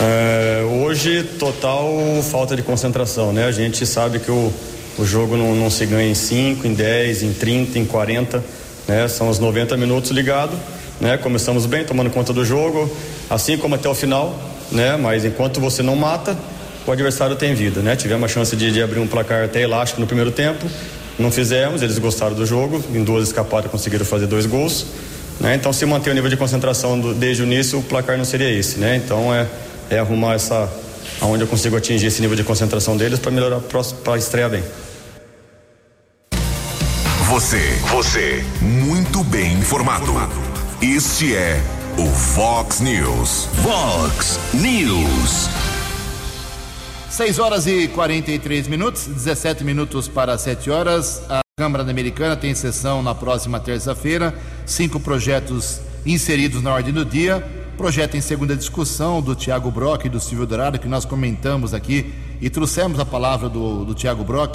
É, 0.00 0.62
hoje, 0.64 1.22
total 1.38 1.92
falta 2.30 2.56
de 2.56 2.62
concentração, 2.62 3.32
né? 3.32 3.44
A 3.44 3.52
gente 3.52 3.84
sabe 3.86 4.18
que 4.18 4.30
o, 4.30 4.52
o 4.98 5.04
jogo 5.04 5.36
não, 5.36 5.54
não 5.54 5.70
se 5.70 5.84
ganha 5.86 6.10
em 6.10 6.14
5, 6.14 6.66
em 6.66 6.74
10, 6.74 7.22
em 7.22 7.32
30, 7.32 7.78
em 7.78 7.84
40, 7.84 8.42
né? 8.88 9.06
São 9.08 9.28
os 9.28 9.38
90 9.38 9.76
minutos 9.76 10.10
ligados, 10.10 10.56
né? 11.00 11.16
Começamos 11.16 11.66
bem, 11.66 11.84
tomando 11.84 12.10
conta 12.10 12.32
do 12.32 12.44
jogo, 12.44 12.90
assim 13.28 13.56
como 13.56 13.74
até 13.74 13.88
o 13.88 13.94
final, 13.94 14.36
né? 14.70 14.96
Mas 14.96 15.24
enquanto 15.24 15.60
você 15.60 15.82
não 15.82 15.94
mata, 15.94 16.36
o 16.86 16.90
adversário 16.90 17.36
tem 17.36 17.54
vida, 17.54 17.80
né? 17.80 17.94
Tivemos 17.94 18.24
a 18.24 18.32
chance 18.32 18.56
de, 18.56 18.72
de 18.72 18.82
abrir 18.82 18.98
um 18.98 19.06
placar 19.06 19.44
até 19.44 19.62
elástico 19.62 20.00
no 20.00 20.06
primeiro 20.06 20.32
tempo, 20.32 20.66
não 21.18 21.30
fizemos, 21.30 21.82
eles 21.82 21.98
gostaram 21.98 22.34
do 22.34 22.46
jogo, 22.46 22.82
em 22.94 23.04
duas 23.04 23.28
escapadas 23.28 23.70
conseguiram 23.70 24.04
fazer 24.04 24.26
dois 24.26 24.46
gols, 24.46 24.86
né? 25.38 25.54
Então, 25.54 25.72
se 25.72 25.84
manter 25.86 26.10
o 26.10 26.14
nível 26.14 26.30
de 26.30 26.36
concentração 26.36 26.98
do, 26.98 27.14
desde 27.14 27.42
o 27.42 27.46
início, 27.46 27.78
o 27.78 27.82
placar 27.82 28.16
não 28.16 28.24
seria 28.24 28.50
esse, 28.50 28.78
né? 28.78 28.96
Então, 28.96 29.32
é 29.34 29.46
é 29.92 29.98
arrumar 29.98 30.34
essa 30.34 30.70
aonde 31.20 31.44
eu 31.44 31.48
consigo 31.48 31.76
atingir 31.76 32.06
esse 32.06 32.20
nível 32.20 32.36
de 32.36 32.42
concentração 32.42 32.96
deles 32.96 33.18
para 33.18 33.30
melhorar 33.30 33.60
para 33.60 34.16
estrear 34.16 34.50
bem. 34.50 34.62
Você, 37.28 37.60
você, 37.90 38.44
muito 38.60 39.22
bem 39.24 39.52
informado. 39.54 40.12
Este 40.80 41.34
é 41.34 41.60
o 41.98 42.06
Fox 42.06 42.80
News. 42.80 43.48
Fox 43.62 44.38
News. 44.54 45.48
6 47.10 47.38
horas 47.38 47.66
e 47.66 47.88
43 47.88 48.68
minutos, 48.68 49.06
17 49.06 49.64
minutos 49.64 50.08
para 50.08 50.36
7 50.36 50.70
horas. 50.70 51.22
A 51.28 51.40
Câmara 51.58 51.88
Americana 51.88 52.36
tem 52.36 52.54
sessão 52.54 53.02
na 53.02 53.14
próxima 53.14 53.60
terça-feira. 53.60 54.34
Cinco 54.64 54.98
projetos 54.98 55.80
inseridos 56.04 56.62
na 56.62 56.72
ordem 56.72 56.92
do 56.92 57.04
dia 57.04 57.61
Projeto 57.82 58.16
em 58.16 58.20
segunda 58.20 58.54
discussão 58.54 59.20
do 59.20 59.34
Tiago 59.34 59.68
Brock 59.68 60.04
e 60.04 60.08
do 60.08 60.20
Silvio 60.20 60.46
Dourado, 60.46 60.78
que 60.78 60.86
nós 60.86 61.04
comentamos 61.04 61.74
aqui 61.74 62.14
e 62.40 62.48
trouxemos 62.48 63.00
a 63.00 63.04
palavra 63.04 63.48
do, 63.48 63.84
do 63.84 63.92
Tiago 63.92 64.22
Brock 64.22 64.54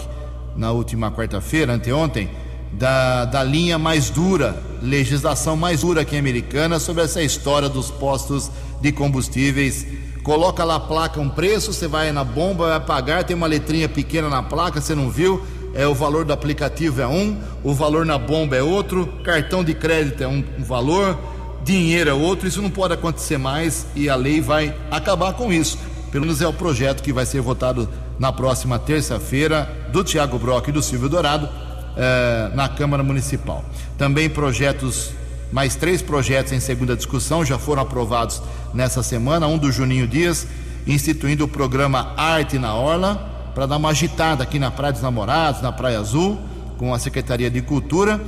na 0.55 0.71
última 0.71 1.11
quarta-feira, 1.11 1.73
anteontem, 1.73 2.29
da, 2.71 3.25
da 3.25 3.43
linha 3.43 3.77
mais 3.77 4.09
dura, 4.09 4.55
legislação 4.81 5.57
mais 5.57 5.81
dura 5.81 6.05
que 6.05 6.15
a 6.15 6.19
americana 6.19 6.79
sobre 6.79 7.03
essa 7.03 7.21
história 7.21 7.67
dos 7.67 7.91
postos 7.91 8.49
de 8.79 8.93
combustíveis. 8.93 9.85
Coloca 10.23 10.63
lá 10.63 10.75
a 10.75 10.79
placa, 10.79 11.19
um 11.19 11.27
preço, 11.27 11.73
você 11.73 11.85
vai 11.85 12.13
na 12.13 12.23
bomba, 12.23 12.69
vai 12.69 12.79
pagar, 12.79 13.25
tem 13.25 13.35
uma 13.35 13.45
letrinha 13.45 13.89
pequena 13.89 14.29
na 14.29 14.41
placa, 14.41 14.79
você 14.79 14.95
não 14.95 15.09
viu, 15.09 15.45
é 15.73 15.85
o 15.85 15.93
valor 15.93 16.23
do 16.23 16.31
aplicativo 16.31 17.01
é 17.01 17.07
um, 17.07 17.37
o 17.61 17.73
valor 17.73 18.05
na 18.05 18.17
bomba 18.17 18.55
é 18.55 18.63
outro, 18.63 19.05
cartão 19.21 19.65
de 19.65 19.73
crédito 19.73 20.23
é 20.23 20.27
um, 20.29 20.41
um 20.57 20.63
valor 20.63 21.19
dinheiro 21.67 22.09
é 22.09 22.13
outro, 22.13 22.47
isso 22.47 22.61
não 22.61 22.69
pode 22.69 22.93
acontecer 22.93 23.37
mais 23.37 23.85
e 23.93 24.09
a 24.09 24.15
lei 24.15 24.39
vai 24.39 24.73
acabar 24.89 25.33
com 25.33 25.51
isso. 25.51 25.77
Pelo 26.09 26.25
menos 26.25 26.41
é 26.41 26.47
o 26.47 26.53
projeto 26.53 27.03
que 27.03 27.11
vai 27.11 27.25
ser 27.25 27.41
votado 27.41 27.89
na 28.17 28.31
próxima 28.31 28.79
terça-feira 28.79 29.69
do 29.91 30.01
Tiago 30.01 30.39
Brock 30.39 30.69
e 30.69 30.71
do 30.71 30.81
Silvio 30.81 31.09
Dourado 31.09 31.49
eh, 31.97 32.51
na 32.55 32.69
Câmara 32.69 33.03
Municipal. 33.03 33.65
Também 33.97 34.29
projetos, 34.29 35.11
mais 35.51 35.75
três 35.75 36.01
projetos 36.01 36.53
em 36.53 36.59
segunda 36.61 36.95
discussão 36.95 37.43
já 37.43 37.59
foram 37.59 37.81
aprovados 37.81 38.41
nessa 38.73 39.03
semana. 39.03 39.45
Um 39.45 39.57
do 39.57 39.69
Juninho 39.69 40.07
Dias, 40.07 40.47
instituindo 40.87 41.43
o 41.43 41.47
programa 41.49 42.13
Arte 42.15 42.57
na 42.57 42.73
Orla, 42.75 43.51
para 43.53 43.65
dar 43.65 43.75
uma 43.75 43.89
agitada 43.89 44.41
aqui 44.41 44.57
na 44.57 44.71
Praia 44.71 44.93
dos 44.93 45.01
Namorados, 45.01 45.61
na 45.61 45.73
Praia 45.73 45.99
Azul, 45.99 46.39
com 46.77 46.93
a 46.93 46.99
Secretaria 46.99 47.51
de 47.51 47.61
Cultura 47.61 48.21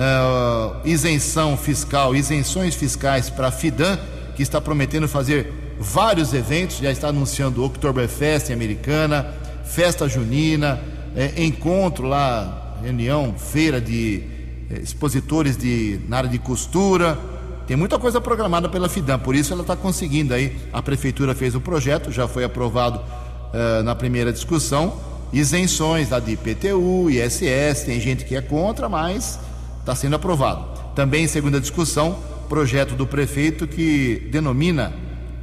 uh, 0.00 0.76
isenção 0.84 1.56
fiscal, 1.56 2.16
isenções 2.16 2.74
fiscais 2.74 3.28
para 3.28 3.48
a 3.48 3.50
FIDAN, 3.50 3.98
que 4.34 4.42
está 4.42 4.60
prometendo 4.60 5.06
fazer 5.06 5.52
vários 5.78 6.32
eventos, 6.32 6.78
já 6.78 6.90
está 6.90 7.08
anunciando 7.08 7.64
Oktoberfest 7.64 8.50
em 8.50 8.54
Americana, 8.54 9.26
festa 9.64 10.08
junina, 10.08 10.80
é, 11.14 11.42
encontro 11.44 12.06
lá, 12.06 12.78
reunião, 12.82 13.34
feira 13.36 13.80
de 13.80 14.22
é, 14.70 14.78
expositores 14.78 15.56
de, 15.56 16.00
na 16.08 16.18
área 16.18 16.30
de 16.30 16.38
costura. 16.38 17.18
Tem 17.66 17.76
muita 17.76 17.98
coisa 17.98 18.20
programada 18.20 18.68
pela 18.68 18.88
FIDAN, 18.88 19.18
por 19.18 19.34
isso 19.34 19.52
ela 19.52 19.62
está 19.62 19.76
conseguindo 19.76 20.34
aí. 20.34 20.56
A 20.72 20.82
prefeitura 20.82 21.34
fez 21.34 21.54
o 21.54 21.60
projeto, 21.60 22.10
já 22.10 22.26
foi 22.26 22.42
aprovado 22.42 23.00
na 23.84 23.94
primeira 23.94 24.32
discussão. 24.32 25.00
Isenções 25.32 26.10
lá 26.10 26.18
de 26.18 26.32
IPTU, 26.32 27.08
ISS, 27.10 27.84
tem 27.84 28.00
gente 28.00 28.24
que 28.24 28.34
é 28.34 28.40
contra, 28.40 28.88
mas 28.88 29.38
está 29.80 29.94
sendo 29.94 30.16
aprovado. 30.16 30.64
Também, 30.94 31.24
em 31.24 31.28
segunda 31.28 31.60
discussão, 31.60 32.18
projeto 32.48 32.94
do 32.94 33.06
prefeito 33.06 33.66
que 33.66 34.28
denomina 34.30 34.92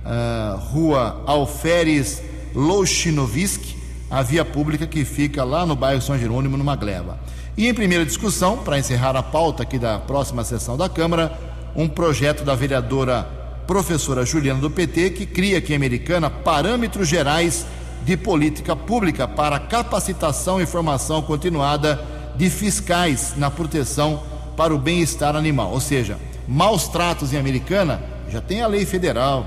uh, 0.05 0.57
Rua 0.57 1.23
Alferes 1.25 2.21
Louchinovski, 2.53 3.75
a 4.09 4.21
via 4.21 4.43
pública 4.45 4.87
que 4.87 5.03
fica 5.03 5.43
lá 5.43 5.65
no 5.65 5.75
bairro 5.75 6.01
São 6.01 6.17
Jerônimo, 6.17 6.57
numa 6.57 6.75
gleba. 6.75 7.19
E 7.57 7.67
em 7.67 7.73
primeira 7.73 8.05
discussão, 8.05 8.57
para 8.57 8.77
encerrar 8.77 9.15
a 9.15 9.23
pauta 9.23 9.63
aqui 9.63 9.79
da 9.79 9.99
próxima 9.99 10.43
sessão 10.43 10.77
da 10.77 10.87
Câmara, 10.87 11.37
um 11.75 11.87
projeto 11.87 12.43
da 12.43 12.55
vereadora 12.55 13.23
professora 13.65 14.25
Juliana 14.25 14.61
do 14.61 14.69
PT, 14.69 15.11
que 15.11 15.25
cria 15.25 15.57
aqui 15.57 15.73
em 15.73 15.75
Americana 15.75 16.29
parâmetros 16.29 17.07
gerais 17.07 17.65
de 18.05 18.15
política 18.15 18.75
pública 18.75 19.27
para 19.27 19.59
capacitação 19.59 20.61
e 20.61 20.65
formação 20.65 21.21
continuada 21.21 22.16
de 22.37 22.49
fiscais 22.49 23.33
na 23.35 23.49
proteção 23.49 24.21
para 24.55 24.73
o 24.73 24.77
bem-estar 24.77 25.35
animal. 25.35 25.71
Ou 25.71 25.79
seja, 25.79 26.17
maus 26.47 26.87
tratos 26.87 27.33
em 27.33 27.37
Americana, 27.37 28.01
já 28.29 28.41
tem 28.41 28.61
a 28.61 28.67
lei 28.67 28.85
federal 28.85 29.45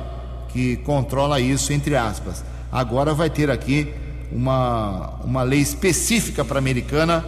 que 0.48 0.76
controla 0.78 1.40
isso, 1.40 1.72
entre 1.72 1.96
aspas. 1.96 2.44
Agora 2.70 3.14
vai 3.14 3.30
ter 3.30 3.50
aqui 3.50 3.92
uma, 4.32 5.14
uma 5.24 5.42
lei 5.42 5.60
específica 5.60 6.44
para 6.44 6.58
Americana. 6.58 7.24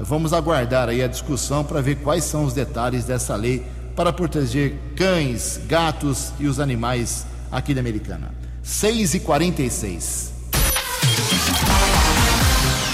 Vamos 0.00 0.32
aguardar 0.32 0.88
aí 0.88 1.02
a 1.02 1.08
discussão 1.08 1.64
para 1.64 1.80
ver 1.80 1.96
quais 1.96 2.24
são 2.24 2.44
os 2.44 2.52
detalhes 2.52 3.04
dessa 3.04 3.36
lei 3.36 3.64
para 3.94 4.12
proteger 4.12 4.74
cães, 4.96 5.60
gatos 5.66 6.32
e 6.38 6.46
os 6.46 6.58
animais 6.58 7.26
aqui 7.50 7.74
da 7.74 7.80
Americana. 7.80 8.32
6 8.62 9.14
e 9.14 9.20
46 9.20 10.29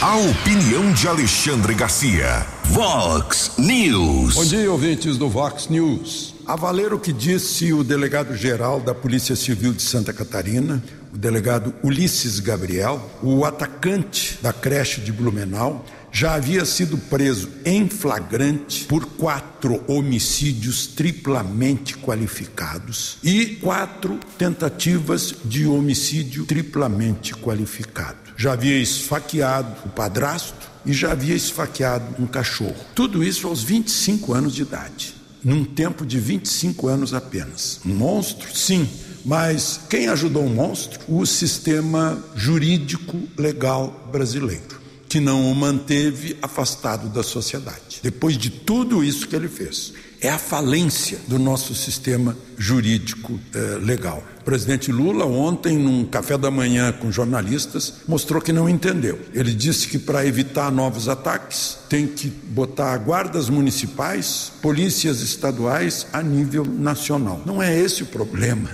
A 0.06 0.14
opinião 0.18 0.92
de 0.92 1.08
Alexandre 1.08 1.74
Garcia. 1.74 2.46
Vox 2.66 3.50
News. 3.58 4.36
Bom 4.36 4.44
dia, 4.44 4.70
ouvintes 4.70 5.18
do 5.18 5.28
Vox 5.28 5.66
News. 5.68 6.32
A 6.46 6.54
valer 6.54 6.94
o 6.94 6.98
que 7.00 7.12
disse 7.12 7.72
o 7.72 7.82
delegado-geral 7.82 8.78
da 8.78 8.94
Polícia 8.94 9.34
Civil 9.34 9.72
de 9.72 9.82
Santa 9.82 10.12
Catarina, 10.12 10.80
o 11.12 11.18
delegado 11.18 11.74
Ulisses 11.82 12.38
Gabriel, 12.38 13.04
o 13.20 13.44
atacante 13.44 14.38
da 14.40 14.52
creche 14.52 15.00
de 15.00 15.10
Blumenau, 15.10 15.84
já 16.12 16.34
havia 16.34 16.64
sido 16.64 16.96
preso 16.96 17.50
em 17.64 17.88
flagrante 17.88 18.84
por 18.84 19.04
quatro 19.06 19.82
homicídios 19.88 20.86
triplamente 20.86 21.96
qualificados 21.96 23.18
e 23.24 23.56
quatro 23.60 24.20
tentativas 24.38 25.34
de 25.44 25.66
homicídio 25.66 26.46
triplamente 26.46 27.34
qualificado. 27.34 28.25
Já 28.36 28.52
havia 28.52 28.78
esfaqueado 28.78 29.74
o 29.84 29.88
padrasto 29.88 30.70
e 30.84 30.92
já 30.92 31.12
havia 31.12 31.34
esfaqueado 31.34 32.04
um 32.22 32.26
cachorro. 32.26 32.76
Tudo 32.94 33.24
isso 33.24 33.46
aos 33.46 33.62
25 33.62 34.34
anos 34.34 34.54
de 34.54 34.62
idade, 34.62 35.14
num 35.42 35.64
tempo 35.64 36.04
de 36.04 36.18
25 36.18 36.88
anos 36.88 37.14
apenas. 37.14 37.80
Um 37.84 37.94
monstro? 37.94 38.54
Sim. 38.54 38.88
Mas 39.24 39.80
quem 39.90 40.08
ajudou 40.08 40.44
o 40.44 40.50
monstro? 40.50 41.00
O 41.08 41.26
sistema 41.26 42.22
jurídico 42.36 43.20
legal 43.36 44.08
brasileiro 44.12 44.76
que 45.08 45.20
não 45.20 45.50
o 45.50 45.54
manteve 45.54 46.36
afastado 46.42 47.08
da 47.08 47.22
sociedade. 47.22 48.00
Depois 48.02 48.36
de 48.36 48.50
tudo 48.50 49.04
isso 49.04 49.26
que 49.26 49.36
ele 49.36 49.48
fez, 49.48 49.92
é 50.26 50.30
a 50.30 50.38
falência 50.38 51.18
do 51.28 51.38
nosso 51.38 51.72
sistema 51.72 52.36
jurídico 52.58 53.38
eh, 53.54 53.78
legal. 53.80 54.24
O 54.40 54.44
presidente 54.44 54.90
Lula, 54.90 55.24
ontem, 55.24 55.78
num 55.78 56.04
café 56.04 56.36
da 56.36 56.50
manhã 56.50 56.92
com 56.92 57.12
jornalistas, 57.12 57.94
mostrou 58.08 58.42
que 58.42 58.52
não 58.52 58.68
entendeu. 58.68 59.20
Ele 59.32 59.54
disse 59.54 59.86
que 59.86 60.00
para 60.00 60.26
evitar 60.26 60.72
novos 60.72 61.08
ataques, 61.08 61.78
tem 61.88 62.08
que 62.08 62.28
botar 62.28 62.96
guardas 62.98 63.48
municipais, 63.48 64.50
polícias 64.60 65.20
estaduais 65.20 66.08
a 66.12 66.20
nível 66.22 66.64
nacional. 66.64 67.40
Não 67.46 67.62
é 67.62 67.78
esse 67.78 68.02
o 68.02 68.06
problema. 68.06 68.70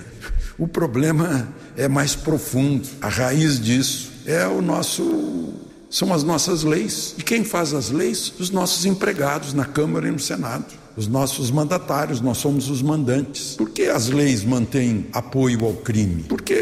O 0.57 0.67
problema 0.67 1.49
é 1.77 1.87
mais 1.87 2.15
profundo. 2.15 2.89
A 3.01 3.09
raiz 3.09 3.61
disso 3.61 4.11
é 4.25 4.47
o 4.47 4.63
nosso 4.63 5.53
são 5.91 6.15
as 6.15 6.23
nossas 6.23 6.63
leis. 6.63 7.15
E 7.19 7.23
quem 7.23 7.45
faz 7.45 7.75
as 7.75 7.91
leis? 7.91 8.33
Os 8.39 8.49
nossos 8.49 8.87
empregados 8.87 9.53
na 9.53 9.67
Câmara 9.67 10.09
e 10.09 10.11
no 10.11 10.19
Senado. 10.19 10.81
Os 10.97 11.07
nossos 11.09 11.51
mandatários, 11.51 12.21
nós 12.21 12.39
somos 12.39 12.69
os 12.69 12.83
mandantes. 12.83 13.55
Por 13.57 13.71
que 13.71 13.85
as 13.85 14.09
leis 14.09 14.45
mantêm 14.45 15.07
apoio 15.13 15.65
ao 15.65 15.73
crime? 15.75 16.25
Porque 16.29 16.55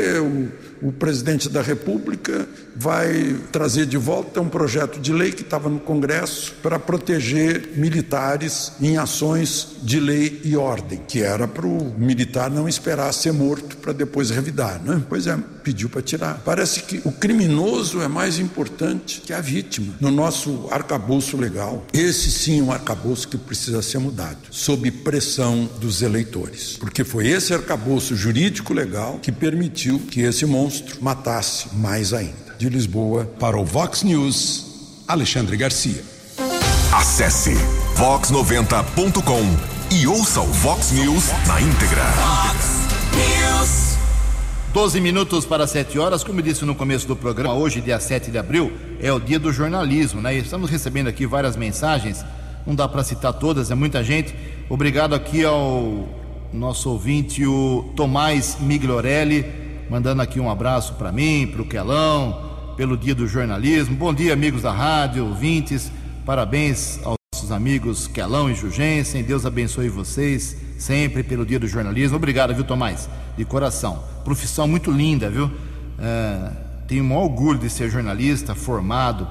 o, 0.82 0.88
o 0.88 0.92
presidente 0.92 1.48
da 1.48 1.62
República 1.62 2.48
vai 2.76 3.36
trazer 3.52 3.86
de 3.86 3.96
volta 3.96 4.40
um 4.40 4.48
projeto 4.48 5.00
de 5.00 5.12
lei 5.12 5.32
que 5.32 5.42
estava 5.42 5.68
no 5.68 5.80
Congresso 5.80 6.54
para 6.62 6.78
proteger 6.78 7.70
militares 7.76 8.72
em 8.80 8.96
ações 8.96 9.76
de 9.82 9.98
lei 10.00 10.40
e 10.44 10.56
ordem, 10.56 11.00
que 11.06 11.20
era 11.20 11.46
para 11.46 11.66
o 11.66 11.94
militar 11.98 12.50
não 12.50 12.68
esperar 12.68 13.12
ser 13.12 13.32
morto 13.32 13.76
para 13.76 13.92
depois 13.92 14.30
revidar, 14.30 14.80
né? 14.82 15.02
Pois 15.08 15.26
é, 15.26 15.38
pediu 15.62 15.88
para 15.88 16.02
tirar. 16.02 16.40
Parece 16.44 16.82
que 16.82 17.00
o 17.04 17.12
criminoso 17.12 18.00
é 18.00 18.08
mais 18.08 18.38
importante 18.38 19.22
que 19.24 19.32
a 19.32 19.40
vítima 19.40 19.94
no 20.00 20.10
nosso 20.10 20.68
arcabouço 20.70 21.36
legal. 21.36 21.84
Esse 21.92 22.30
sim 22.30 22.60
é 22.60 22.62
um 22.62 22.72
arcabouço 22.72 23.28
que 23.28 23.36
precisa 23.36 23.82
ser 23.82 23.98
mudado, 23.98 24.38
sob 24.50 24.90
pressão 24.90 25.68
dos 25.80 26.02
eleitores, 26.02 26.76
porque 26.78 27.04
foi 27.04 27.28
esse 27.28 27.52
arcabouço 27.52 28.14
jurídico 28.14 28.72
legal 28.72 29.18
que 29.20 29.32
permitiu 29.32 29.98
que 29.98 30.20
esse 30.20 30.44
monstro 30.46 30.98
matasse 31.00 31.68
mais 31.74 32.12
ainda 32.12 32.49
de 32.60 32.68
Lisboa. 32.68 33.24
Para 33.38 33.58
o 33.58 33.64
Vox 33.64 34.02
News, 34.02 35.04
Alexandre 35.08 35.56
Garcia. 35.56 36.04
Acesse 36.92 37.54
vox90.com 37.96 39.94
e 39.96 40.06
ouça 40.06 40.42
o 40.42 40.46
Vox 40.46 40.92
News 40.92 41.30
na 41.46 41.58
íntegra. 41.58 42.04
Vox 42.04 42.88
News. 43.16 43.96
12 44.74 45.00
minutos 45.00 45.46
para 45.46 45.66
7 45.66 45.98
horas, 45.98 46.22
como 46.22 46.42
disse 46.42 46.62
no 46.66 46.74
começo 46.74 47.08
do 47.08 47.16
programa, 47.16 47.54
hoje, 47.54 47.80
dia 47.80 47.98
7 47.98 48.30
de 48.30 48.36
abril, 48.36 48.70
é 49.00 49.10
o 49.10 49.18
dia 49.18 49.38
do 49.38 49.50
jornalismo, 49.50 50.20
né? 50.20 50.36
E 50.36 50.40
estamos 50.40 50.68
recebendo 50.68 51.08
aqui 51.08 51.24
várias 51.24 51.56
mensagens, 51.56 52.22
não 52.66 52.74
dá 52.74 52.86
para 52.86 53.02
citar 53.02 53.32
todas, 53.32 53.70
é 53.70 53.74
muita 53.74 54.04
gente. 54.04 54.34
Obrigado 54.68 55.14
aqui 55.14 55.42
ao 55.46 56.06
nosso 56.52 56.90
ouvinte, 56.90 57.46
o 57.46 57.90
Tomás 57.96 58.58
Migliorelli, 58.60 59.46
mandando 59.88 60.20
aqui 60.20 60.38
um 60.38 60.50
abraço 60.50 60.92
para 60.94 61.10
mim, 61.10 61.48
para 61.50 61.62
o 61.62 61.64
Quelão, 61.64 62.49
pelo 62.76 62.96
Dia 62.96 63.14
do 63.14 63.26
Jornalismo. 63.26 63.96
Bom 63.96 64.12
dia, 64.12 64.32
amigos 64.32 64.62
da 64.62 64.72
rádio, 64.72 65.26
ouvintes. 65.26 65.90
Parabéns 66.24 66.98
aos 67.04 67.16
nossos 67.34 67.52
amigos 67.52 68.06
Quelão 68.06 68.50
e 68.50 68.54
Jugensen. 68.54 69.22
Deus 69.22 69.44
abençoe 69.44 69.88
vocês 69.88 70.56
sempre 70.78 71.22
pelo 71.22 71.44
Dia 71.44 71.58
do 71.58 71.66
Jornalismo. 71.66 72.16
Obrigado, 72.16 72.54
viu, 72.54 72.64
Tomás? 72.64 73.08
De 73.36 73.44
coração. 73.44 74.02
Profissão 74.24 74.66
muito 74.66 74.90
linda, 74.90 75.30
viu? 75.30 75.50
É, 75.98 76.50
tenho 76.86 77.04
um 77.04 77.16
orgulho 77.16 77.58
de 77.58 77.70
ser 77.70 77.90
jornalista, 77.90 78.54
formado. 78.54 79.26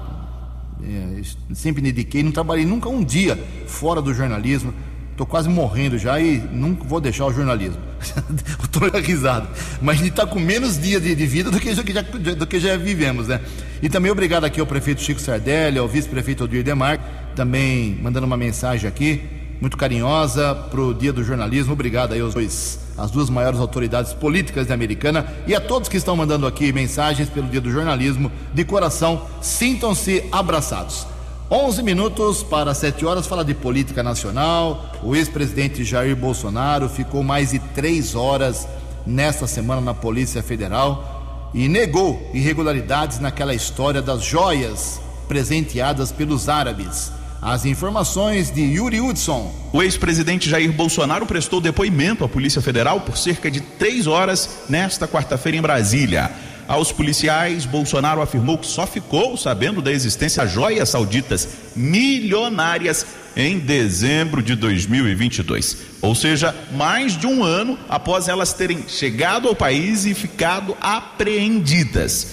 É, 0.82 1.22
sempre 1.54 1.82
me 1.82 1.92
dediquei, 1.92 2.22
não 2.22 2.32
trabalhei 2.32 2.64
nunca 2.64 2.88
um 2.88 3.04
dia 3.04 3.38
fora 3.66 4.00
do 4.00 4.14
jornalismo. 4.14 4.72
Estou 5.20 5.28
quase 5.28 5.50
morrendo 5.50 5.98
já 5.98 6.18
e 6.18 6.38
não 6.50 6.72
vou 6.74 6.98
deixar 6.98 7.26
o 7.26 7.30
jornalismo. 7.30 7.76
Estou 8.64 8.88
risado. 9.02 9.48
Mas 9.82 9.96
a 9.96 9.98
gente 9.98 10.12
está 10.12 10.26
com 10.26 10.40
menos 10.40 10.80
dias 10.80 11.02
de, 11.02 11.14
de, 11.14 11.26
vida 11.26 11.50
do 11.50 11.60
que, 11.60 11.74
já, 11.74 11.82
do 11.82 12.46
que 12.46 12.58
já 12.58 12.74
vivemos, 12.78 13.28
né? 13.28 13.38
E 13.82 13.90
também 13.90 14.10
obrigado 14.10 14.44
aqui 14.44 14.58
ao 14.58 14.66
prefeito 14.66 15.02
Chico 15.02 15.20
Sardelli, 15.20 15.78
ao 15.78 15.86
vice-prefeito 15.86 16.44
Odir 16.44 16.64
Demar, 16.64 17.32
também 17.36 17.98
mandando 18.00 18.26
uma 18.26 18.36
mensagem 18.38 18.88
aqui, 18.88 19.22
muito 19.60 19.76
carinhosa, 19.76 20.54
para 20.54 20.80
o 20.80 20.94
Dia 20.94 21.12
do 21.12 21.22
Jornalismo. 21.22 21.74
Obrigado 21.74 22.14
aí 22.14 22.20
aos 22.22 22.32
dois, 22.32 22.80
as 22.96 23.10
duas 23.10 23.28
maiores 23.28 23.60
autoridades 23.60 24.14
políticas 24.14 24.68
da 24.68 24.72
Americana 24.72 25.26
e 25.46 25.54
a 25.54 25.60
todos 25.60 25.90
que 25.90 25.98
estão 25.98 26.16
mandando 26.16 26.46
aqui 26.46 26.72
mensagens 26.72 27.28
pelo 27.28 27.46
Dia 27.46 27.60
do 27.60 27.70
Jornalismo. 27.70 28.32
De 28.54 28.64
coração, 28.64 29.26
sintam-se 29.42 30.24
abraçados. 30.32 31.06
11 31.52 31.82
minutos 31.82 32.44
para 32.44 32.72
7 32.72 33.04
horas, 33.04 33.26
fala 33.26 33.44
de 33.44 33.54
política 33.54 34.04
nacional. 34.04 34.92
O 35.02 35.16
ex-presidente 35.16 35.82
Jair 35.82 36.14
Bolsonaro 36.14 36.88
ficou 36.88 37.24
mais 37.24 37.50
de 37.50 37.58
três 37.58 38.14
horas 38.14 38.68
nesta 39.04 39.48
semana 39.48 39.80
na 39.80 39.92
Polícia 39.92 40.44
Federal 40.44 41.50
e 41.52 41.66
negou 41.66 42.30
irregularidades 42.32 43.18
naquela 43.18 43.52
história 43.52 44.00
das 44.00 44.22
joias 44.22 45.00
presenteadas 45.26 46.12
pelos 46.12 46.48
árabes. 46.48 47.10
As 47.42 47.64
informações 47.64 48.52
de 48.52 48.60
Yuri 48.60 49.00
Hudson. 49.00 49.52
O 49.72 49.82
ex-presidente 49.82 50.48
Jair 50.48 50.70
Bolsonaro 50.70 51.26
prestou 51.26 51.60
depoimento 51.60 52.22
à 52.22 52.28
Polícia 52.28 52.62
Federal 52.62 53.00
por 53.00 53.16
cerca 53.16 53.50
de 53.50 53.60
três 53.60 54.06
horas 54.06 54.66
nesta 54.68 55.08
quarta-feira 55.08 55.58
em 55.58 55.62
Brasília. 55.62 56.30
Aos 56.70 56.92
policiais, 56.92 57.66
Bolsonaro 57.66 58.22
afirmou 58.22 58.56
que 58.56 58.64
só 58.64 58.86
ficou 58.86 59.36
sabendo 59.36 59.82
da 59.82 59.90
existência 59.90 60.46
de 60.46 60.54
joias 60.54 60.88
sauditas 60.88 61.48
milionárias 61.74 63.04
em 63.36 63.58
dezembro 63.58 64.40
de 64.40 64.54
2022. 64.54 65.78
Ou 66.00 66.14
seja, 66.14 66.54
mais 66.70 67.18
de 67.18 67.26
um 67.26 67.42
ano 67.42 67.76
após 67.88 68.28
elas 68.28 68.52
terem 68.52 68.84
chegado 68.86 69.48
ao 69.48 69.56
país 69.56 70.06
e 70.06 70.14
ficado 70.14 70.76
apreendidas. 70.80 72.28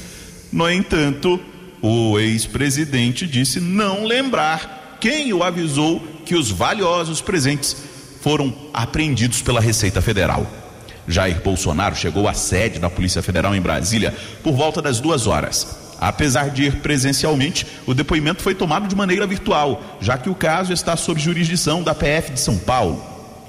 No 0.52 0.69
entanto, 0.69 1.39
o 1.82 2.19
ex-presidente 2.19 3.26
disse 3.26 3.60
não 3.60 4.06
lembrar 4.06 5.00
quem 5.02 5.34
o 5.34 5.41
avisou 5.41 6.00
que 6.23 6.36
os 6.36 6.52
valiosos 6.52 7.21
presentes 7.21 7.76
foram 8.21 8.54
apreendidos 8.71 9.41
pela 9.41 9.60
Receita 9.60 10.00
Federal. 10.00 10.66
Jair 11.08 11.41
Bolsonaro 11.41 11.96
chegou 11.96 12.28
à 12.28 12.34
sede 12.34 12.80
da 12.80 12.89
Polícia 12.89 13.24
Federal 13.24 13.56
em 13.56 13.62
Brasília 13.62 14.13
por 14.43 14.54
volta 14.54 14.82
das 14.82 15.00
duas 15.00 15.26
horas. 15.26 15.88
Apesar 16.00 16.50
de 16.50 16.63
ir 16.63 16.76
presencialmente, 16.78 17.65
o 17.86 17.93
depoimento 17.93 18.43
foi 18.43 18.54
tomado 18.54 18.88
de 18.88 18.96
maneira 18.96 19.26
virtual, 19.26 19.98
já 20.00 20.17
que 20.17 20.30
o 20.30 20.36
caso 20.36 20.72
está 20.72 20.96
sob 20.96 21.20
jurisdição 21.20 21.82
da 21.82 21.96
PF 21.96 22.32
de 22.34 22.39
São 22.39 22.58
Paulo. 22.58 23.04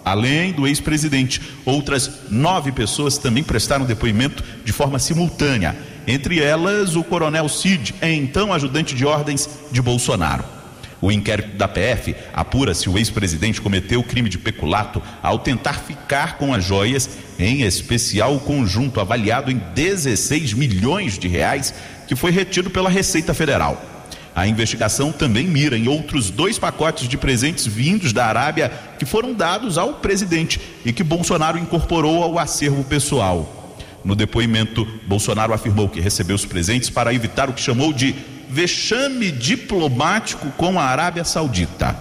Além 0.04 0.52
do 0.52 0.66
ex-presidente, 0.66 1.42
outras 1.66 2.10
nove 2.30 2.72
pessoas 2.72 3.18
também 3.18 3.44
prestaram 3.44 3.84
depoimento 3.84 4.42
de 4.64 4.72
forma 4.72 4.98
simultânea. 4.98 5.76
Entre 6.06 6.40
elas, 6.40 6.96
o 6.96 7.04
coronel 7.04 7.46
Cid, 7.50 7.94
então 8.00 8.52
ajudante 8.54 8.94
de 8.94 9.04
ordens 9.04 9.46
de 9.70 9.82
Bolsonaro. 9.82 10.57
O 11.00 11.12
inquérito 11.12 11.56
da 11.56 11.68
PF 11.68 12.14
apura 12.32 12.74
se 12.74 12.90
o 12.90 12.98
ex-presidente 12.98 13.60
cometeu 13.60 14.02
crime 14.02 14.28
de 14.28 14.38
peculato 14.38 15.00
ao 15.22 15.38
tentar 15.38 15.74
ficar 15.74 16.36
com 16.38 16.52
as 16.52 16.64
joias, 16.64 17.08
em 17.38 17.62
especial 17.62 18.34
o 18.34 18.40
conjunto 18.40 19.00
avaliado 19.00 19.50
em 19.50 19.58
16 19.74 20.54
milhões 20.54 21.16
de 21.16 21.28
reais 21.28 21.72
que 22.08 22.16
foi 22.16 22.32
retido 22.32 22.68
pela 22.68 22.90
Receita 22.90 23.32
Federal. 23.32 23.80
A 24.34 24.46
investigação 24.46 25.12
também 25.12 25.46
mira 25.46 25.76
em 25.76 25.88
outros 25.88 26.30
dois 26.30 26.58
pacotes 26.58 27.08
de 27.08 27.16
presentes 27.16 27.66
vindos 27.66 28.12
da 28.12 28.26
Arábia 28.26 28.70
que 28.98 29.04
foram 29.04 29.32
dados 29.32 29.76
ao 29.76 29.94
presidente 29.94 30.60
e 30.84 30.92
que 30.92 31.02
Bolsonaro 31.02 31.58
incorporou 31.58 32.22
ao 32.22 32.38
acervo 32.38 32.84
pessoal. 32.84 33.76
No 34.04 34.14
depoimento, 34.14 34.86
Bolsonaro 35.06 35.52
afirmou 35.52 35.88
que 35.88 36.00
recebeu 36.00 36.36
os 36.36 36.44
presentes 36.44 36.88
para 36.88 37.12
evitar 37.12 37.50
o 37.50 37.52
que 37.52 37.60
chamou 37.60 37.92
de 37.92 38.14
vexame 38.48 39.30
diplomático 39.30 40.50
com 40.52 40.78
a 40.78 40.84
Arábia 40.84 41.24
Saudita. 41.24 41.96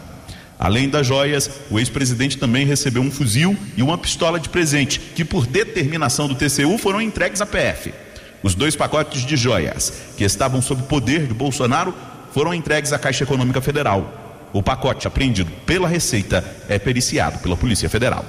Além 0.59 0.89
das 0.89 1.05
joias, 1.05 1.49
o 1.69 1.77
ex-presidente 1.77 2.37
também 2.37 2.65
recebeu 2.65 3.01
um 3.01 3.11
fuzil 3.11 3.55
e 3.75 3.83
uma 3.83 3.97
pistola 3.97 4.39
de 4.39 4.49
presente, 4.49 4.99
que 4.99 5.23
por 5.23 5.45
determinação 5.45 6.27
do 6.27 6.35
TCU 6.35 6.77
foram 6.77 7.01
entregues 7.01 7.41
à 7.41 7.45
PF. 7.45 7.93
Os 8.41 8.55
dois 8.55 8.75
pacotes 8.75 9.23
de 9.23 9.37
joias, 9.37 9.93
que 10.17 10.23
estavam 10.23 10.61
sob 10.61 10.83
poder 10.83 11.27
de 11.27 11.33
Bolsonaro, 11.33 11.93
foram 12.33 12.53
entregues 12.53 12.91
à 12.91 12.99
Caixa 12.99 13.23
Econômica 13.23 13.61
Federal. 13.61 14.49
O 14.51 14.63
pacote 14.63 15.07
apreendido 15.07 15.51
pela 15.65 15.87
Receita 15.87 16.43
é 16.67 16.79
periciado 16.79 17.39
pela 17.39 17.57
Polícia 17.57 17.89
Federal. 17.89 18.25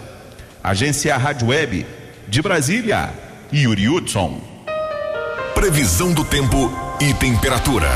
Agência 0.62 1.16
Rádio 1.16 1.48
Web 1.48 1.86
de 2.26 2.42
Brasília, 2.42 3.10
Yuri 3.52 3.88
Hudson. 3.88 4.42
Previsão 5.54 6.12
do 6.12 6.24
tempo 6.24 6.87
e 7.00 7.14
temperatura. 7.14 7.88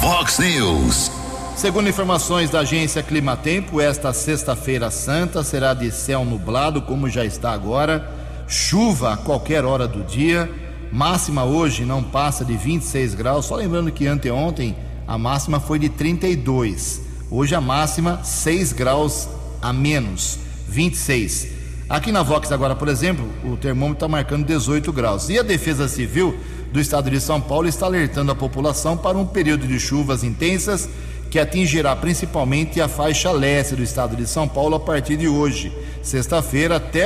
Vox 0.00 0.40
News. 0.40 1.10
Segundo 1.56 1.88
informações 1.88 2.50
da 2.50 2.60
agência 2.60 3.00
Climatempo, 3.00 3.80
esta 3.80 4.12
sexta-feira 4.12 4.90
santa 4.90 5.44
será 5.44 5.72
de 5.72 5.92
céu 5.92 6.24
nublado, 6.24 6.82
como 6.82 7.08
já 7.08 7.24
está 7.24 7.52
agora, 7.52 8.10
chuva 8.48 9.12
a 9.12 9.16
qualquer 9.16 9.64
hora 9.64 9.86
do 9.86 10.02
dia, 10.02 10.50
máxima 10.90 11.44
hoje 11.44 11.84
não 11.84 12.02
passa 12.02 12.44
de 12.44 12.56
26 12.56 13.14
graus, 13.14 13.46
só 13.46 13.54
lembrando 13.54 13.92
que 13.92 14.08
anteontem 14.08 14.74
a 15.06 15.16
máxima 15.16 15.60
foi 15.60 15.78
de 15.78 15.88
32, 15.88 17.02
hoje 17.30 17.54
a 17.54 17.60
máxima 17.60 18.24
6 18.24 18.72
graus 18.72 19.28
a 19.62 19.72
menos, 19.72 20.40
26. 20.68 21.54
Aqui 21.88 22.10
na 22.10 22.22
Vox 22.22 22.50
agora, 22.50 22.74
por 22.74 22.88
exemplo, 22.88 23.24
o 23.44 23.56
termômetro 23.56 24.06
está 24.06 24.08
marcando 24.08 24.46
18 24.46 24.90
graus. 24.90 25.28
E 25.28 25.38
a 25.38 25.42
Defesa 25.42 25.86
Civil 25.86 26.34
do 26.74 26.80
Estado 26.80 27.08
de 27.08 27.20
São 27.20 27.40
Paulo 27.40 27.68
está 27.68 27.86
alertando 27.86 28.32
a 28.32 28.34
população 28.34 28.96
para 28.96 29.16
um 29.16 29.24
período 29.24 29.64
de 29.64 29.78
chuvas 29.78 30.24
intensas 30.24 30.88
que 31.30 31.38
atingirá 31.38 31.94
principalmente 31.94 32.80
a 32.80 32.88
faixa 32.88 33.30
leste 33.30 33.76
do 33.76 33.82
estado 33.84 34.16
de 34.16 34.26
São 34.26 34.48
Paulo 34.48 34.74
a 34.74 34.80
partir 34.80 35.16
de 35.16 35.28
hoje, 35.28 35.72
sexta-feira, 36.02 36.74
até, 36.74 37.04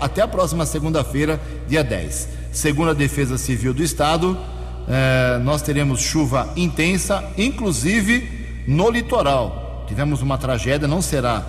até 0.00 0.22
a 0.22 0.28
próxima 0.28 0.64
segunda-feira, 0.64 1.38
dia 1.68 1.84
10. 1.84 2.30
Segundo 2.50 2.92
a 2.92 2.94
Defesa 2.94 3.36
Civil 3.36 3.74
do 3.74 3.82
Estado, 3.82 4.38
eh, 4.88 5.38
nós 5.44 5.60
teremos 5.60 6.00
chuva 6.00 6.50
intensa, 6.56 7.22
inclusive 7.36 8.64
no 8.66 8.88
litoral. 8.88 9.84
Tivemos 9.86 10.22
uma 10.22 10.38
tragédia, 10.38 10.88
não 10.88 11.02
será 11.02 11.44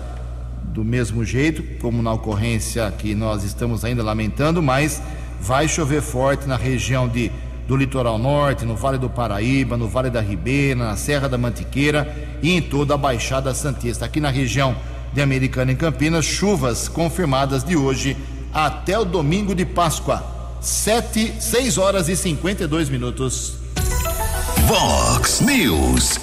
do 0.62 0.84
mesmo 0.84 1.24
jeito, 1.24 1.62
como 1.80 2.02
na 2.02 2.12
ocorrência 2.12 2.92
que 2.98 3.14
nós 3.14 3.44
estamos 3.44 3.82
ainda 3.82 4.02
lamentando, 4.02 4.62
mas 4.62 5.00
vai 5.40 5.66
chover 5.66 6.02
forte 6.02 6.46
na 6.46 6.56
região 6.58 7.08
de 7.08 7.32
do 7.72 7.76
litoral 7.76 8.18
norte, 8.18 8.66
no 8.66 8.76
Vale 8.76 8.98
do 8.98 9.08
Paraíba, 9.08 9.78
no 9.78 9.88
Vale 9.88 10.10
da 10.10 10.20
Ribeira, 10.20 10.78
na 10.78 10.94
Serra 10.94 11.26
da 11.26 11.38
Mantiqueira 11.38 12.14
e 12.42 12.52
em 12.52 12.60
toda 12.60 12.92
a 12.92 12.98
Baixada 12.98 13.54
Santista. 13.54 14.04
Aqui 14.04 14.20
na 14.20 14.28
região 14.28 14.76
de 15.10 15.22
Americana 15.22 15.72
e 15.72 15.74
Campinas, 15.74 16.26
chuvas 16.26 16.86
confirmadas 16.86 17.64
de 17.64 17.74
hoje 17.74 18.14
até 18.52 18.98
o 18.98 19.06
domingo 19.06 19.54
de 19.54 19.64
Páscoa. 19.64 20.22
7, 20.60 21.40
6 21.40 21.78
horas 21.78 22.10
e 22.10 22.14
52 22.14 22.90
minutos. 22.90 23.54
Vox 24.66 25.40
News. 25.40 26.20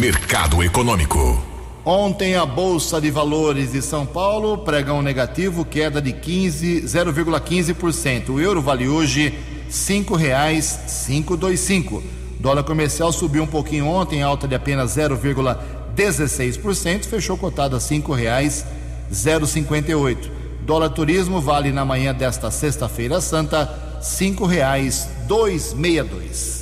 Mercado 0.00 0.62
Econômico. 0.62 1.44
Ontem 1.84 2.36
a 2.36 2.46
Bolsa 2.46 3.00
de 3.00 3.10
Valores 3.10 3.72
de 3.72 3.82
São 3.82 4.06
Paulo, 4.06 4.58
pregão 4.58 5.02
negativo, 5.02 5.62
queda 5.62 6.00
de 6.00 6.12
15, 6.12 6.82
0,15%. 6.82 8.30
O 8.30 8.40
euro 8.40 8.62
vale 8.62 8.88
hoje 8.88 9.34
cinco 9.70 10.16
reais 10.16 10.80
cinco 10.86 11.36
dois 11.36 11.60
cinco. 11.60 12.02
Dólar 12.38 12.64
comercial 12.64 13.12
subiu 13.12 13.44
um 13.44 13.46
pouquinho 13.46 13.86
ontem, 13.86 14.22
alta 14.22 14.48
de 14.48 14.54
apenas 14.54 14.96
0,16%, 14.96 17.04
fechou 17.04 17.36
cotado 17.36 17.76
a 17.76 17.80
cinco 17.80 18.12
reais 18.12 18.64
0,58. 19.12 20.30
Dólar 20.62 20.90
turismo 20.90 21.40
vale 21.40 21.72
na 21.72 21.84
manhã 21.84 22.14
desta 22.14 22.50
sexta-feira 22.50 23.20
santa 23.20 23.98
cinco 24.00 24.46
reais 24.46 25.08
262. 25.26 26.60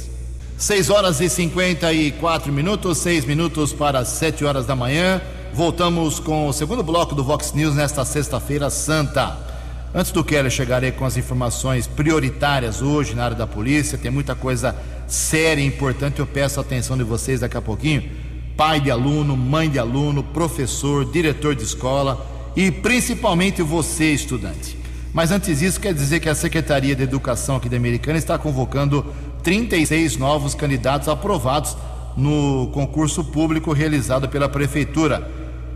6 0.58 0.90
horas 0.90 1.20
e 1.20 1.28
54 1.28 2.52
minutos, 2.52 2.98
6 2.98 3.24
minutos 3.24 3.72
para 3.72 4.04
7 4.04 4.44
horas 4.44 4.66
da 4.66 4.74
manhã. 4.74 5.22
Voltamos 5.54 6.18
com 6.18 6.48
o 6.48 6.52
segundo 6.52 6.82
bloco 6.82 7.14
do 7.14 7.22
Vox 7.22 7.52
News 7.52 7.76
nesta 7.76 8.04
sexta-feira 8.04 8.68
santa. 8.68 9.47
Antes 9.94 10.12
do 10.12 10.22
Keller 10.22 10.50
chegar 10.50 10.84
aí 10.84 10.92
com 10.92 11.06
as 11.06 11.16
informações 11.16 11.86
prioritárias 11.86 12.82
hoje 12.82 13.14
na 13.14 13.24
área 13.24 13.36
da 13.36 13.46
polícia, 13.46 13.96
tem 13.96 14.10
muita 14.10 14.34
coisa 14.34 14.76
séria 15.06 15.62
e 15.62 15.66
importante. 15.66 16.20
Eu 16.20 16.26
peço 16.26 16.60
a 16.60 16.62
atenção 16.62 16.96
de 16.96 17.02
vocês 17.02 17.40
daqui 17.40 17.56
a 17.56 17.62
pouquinho. 17.62 18.10
Pai 18.54 18.80
de 18.80 18.90
aluno, 18.90 19.34
mãe 19.34 19.70
de 19.70 19.78
aluno, 19.78 20.22
professor, 20.22 21.10
diretor 21.10 21.54
de 21.54 21.62
escola 21.62 22.26
e 22.54 22.70
principalmente 22.70 23.62
você, 23.62 24.12
estudante. 24.12 24.76
Mas 25.14 25.30
antes 25.30 25.60
disso, 25.60 25.80
quer 25.80 25.94
dizer 25.94 26.20
que 26.20 26.28
a 26.28 26.34
Secretaria 26.34 26.94
de 26.94 27.02
Educação 27.02 27.56
aqui 27.56 27.68
da 27.68 27.76
Americana 27.78 28.18
está 28.18 28.36
convocando 28.36 29.06
36 29.42 30.18
novos 30.18 30.54
candidatos 30.54 31.08
aprovados 31.08 31.76
no 32.14 32.68
concurso 32.74 33.24
público 33.24 33.72
realizado 33.72 34.28
pela 34.28 34.50
Prefeitura 34.50 35.30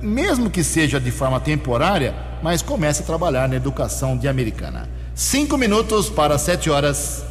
mesmo 0.00 0.50
que 0.50 0.62
seja 0.62 1.00
de 1.00 1.10
forma 1.10 1.40
temporária, 1.40 2.14
mas 2.42 2.62
comece 2.62 3.02
a 3.02 3.06
trabalhar 3.06 3.48
na 3.48 3.56
educação 3.56 4.16
de 4.16 4.28
americana. 4.28 4.88
Cinco 5.14 5.56
minutos 5.56 6.08
para 6.08 6.38
sete 6.38 6.70
horas. 6.70 7.24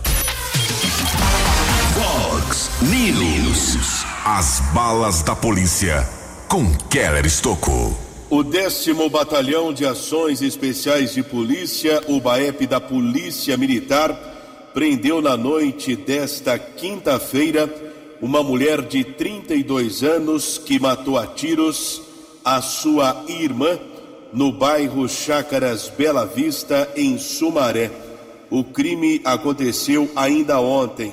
Fox 1.93 2.69
News. 2.81 4.05
As 4.25 4.59
balas 4.73 5.23
da 5.23 5.35
polícia 5.35 6.07
com 6.47 6.69
Keller 6.89 7.25
Estocou. 7.25 7.97
O 8.29 8.43
décimo 8.43 9.09
Batalhão 9.09 9.73
de 9.73 9.85
Ações 9.85 10.41
Especiais 10.41 11.13
de 11.13 11.23
Polícia, 11.23 12.01
o 12.07 12.19
BAEP 12.19 12.67
da 12.67 12.79
Polícia 12.79 13.57
Militar, 13.57 14.13
prendeu 14.73 15.21
na 15.21 15.35
noite 15.35 15.95
desta 15.95 16.57
quinta-feira 16.59 17.69
uma 18.21 18.43
mulher 18.43 18.83
de 18.83 19.03
32 19.03 20.03
anos 20.03 20.59
que 20.59 20.79
matou 20.79 21.17
a 21.17 21.25
tiros 21.25 22.03
a 22.45 22.61
sua 22.61 23.25
irmã 23.27 23.79
no 24.31 24.51
bairro 24.51 25.09
Chácaras 25.09 25.91
Bela 25.97 26.25
Vista, 26.25 26.87
em 26.95 27.17
Sumaré. 27.17 27.91
O 28.49 28.63
crime 28.63 29.21
aconteceu 29.23 30.09
ainda 30.15 30.59
ontem. 30.59 31.11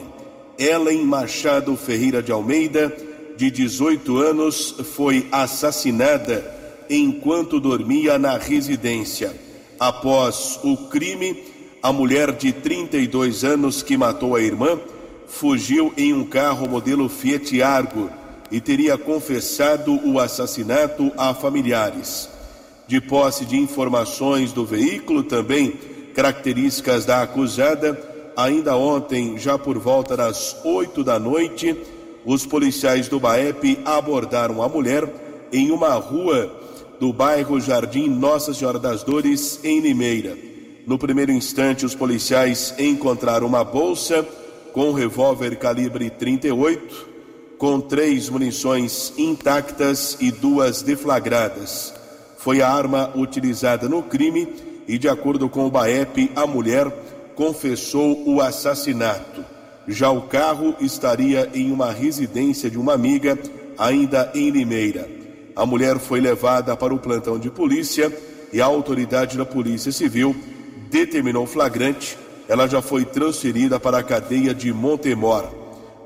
Ellen 0.59 1.03
Machado 1.05 1.75
Ferreira 1.77 2.23
de 2.23 2.31
Almeida, 2.31 2.95
de 3.37 3.51
18 3.51 4.19
anos, 4.19 4.75
foi 4.95 5.27
assassinada 5.33 6.55
enquanto 6.91 7.59
dormia 7.59 8.19
na 8.19 8.37
residência. 8.37 9.35
Após 9.81 10.61
o 10.63 10.77
crime, 10.89 11.43
a 11.83 11.91
mulher 11.91 12.33
de 12.33 12.53
32 12.53 13.45
anos 13.45 13.83
que 13.83 13.97
matou 13.97 14.37
a 14.37 14.43
irmã 14.43 14.79
fugiu 15.29 15.93
em 15.97 16.13
um 16.13 16.25
carro 16.25 16.69
modelo 16.69 17.09
Fiat 17.09 17.61
Argo 17.63 18.11
e 18.51 18.61
teria 18.61 18.97
confessado 18.97 20.01
o 20.09 20.19
assassinato 20.19 21.13
a 21.17 21.35
familiares. 21.35 22.29
De 22.87 23.01
posse 23.01 23.45
de 23.45 23.57
informações 23.57 24.53
do 24.53 24.65
veículo, 24.65 25.23
também 25.23 25.75
características 26.15 27.05
da 27.05 27.23
acusada, 27.23 28.01
ainda 28.35 28.77
ontem, 28.77 29.37
já 29.39 29.59
por 29.59 29.79
volta 29.79 30.17
das 30.17 30.57
oito 30.65 31.05
da 31.05 31.19
noite, 31.19 31.77
os 32.25 32.47
policiais 32.47 33.09
do 33.09 33.21
BAEP 33.21 33.79
abordaram 33.85 34.63
a 34.63 34.69
mulher 34.69 35.09
em 35.53 35.71
uma 35.71 35.95
rua 35.95 36.51
do 36.99 37.13
bairro 37.13 37.61
Jardim 37.61 38.09
Nossa 38.09 38.53
Senhora 38.53 38.79
das 38.79 39.03
Dores, 39.03 39.61
em 39.63 39.81
Limeira. 39.81 40.37
No 40.87 40.99
primeiro 40.99 41.31
instante, 41.31 41.85
os 41.85 41.95
policiais 41.95 42.75
encontraram 42.79 43.47
uma 43.47 43.63
bolsa 43.63 44.27
com 44.73 44.91
um 44.91 44.93
revólver 44.93 45.57
calibre 45.57 46.11
38, 46.11 47.09
com 47.59 47.81
três 47.81 48.29
munições 48.29 49.13
intactas 49.19 50.17
e 50.21 50.31
duas 50.31 50.83
deflagradas. 50.83 51.93
Foi 52.39 52.63
a 52.63 52.71
arma 52.71 53.11
utilizada 53.17 53.89
no 53.89 54.03
crime 54.03 54.49
e, 54.87 54.97
de 54.97 55.09
acordo 55.09 55.49
com 55.49 55.67
o 55.67 55.71
BAEP, 55.71 56.31
a 56.37 56.47
mulher 56.47 56.91
confessou 57.35 58.29
o 58.29 58.41
assassinato. 58.41 59.45
Já 59.87 60.11
o 60.11 60.23
carro 60.23 60.75
estaria 60.81 61.51
em 61.55 61.73
uma 61.73 61.91
residência 61.91 62.71
de 62.71 62.79
uma 62.79 62.95
amiga, 62.95 63.39
ainda 63.77 64.31
em 64.35 64.51
Limeira. 64.51 65.09
A 65.57 65.67
mulher 65.67 65.99
foi 65.99 66.21
levada 66.21 66.77
para 66.77 66.95
o 66.95 66.99
plantão 66.99 67.39
de 67.39 67.51
polícia 67.51 68.13
e 68.53 68.61
a 68.61 68.67
autoridade 68.67 69.37
da 69.37 69.45
Polícia 69.45 69.91
Civil 69.91 70.37
determinou 70.91 71.47
flagrante. 71.47 72.17
Ela 72.49 72.67
já 72.67 72.81
foi 72.81 73.05
transferida 73.05 73.79
para 73.79 73.99
a 73.99 74.03
cadeia 74.03 74.55
de 74.55 74.73
Montemor. 74.73 75.45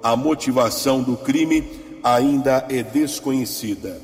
A 0.02 0.16
motivação 0.16 1.00
do 1.00 1.16
crime 1.16 1.64
ainda 2.02 2.66
é 2.68 2.82
desconhecida. 2.82 4.00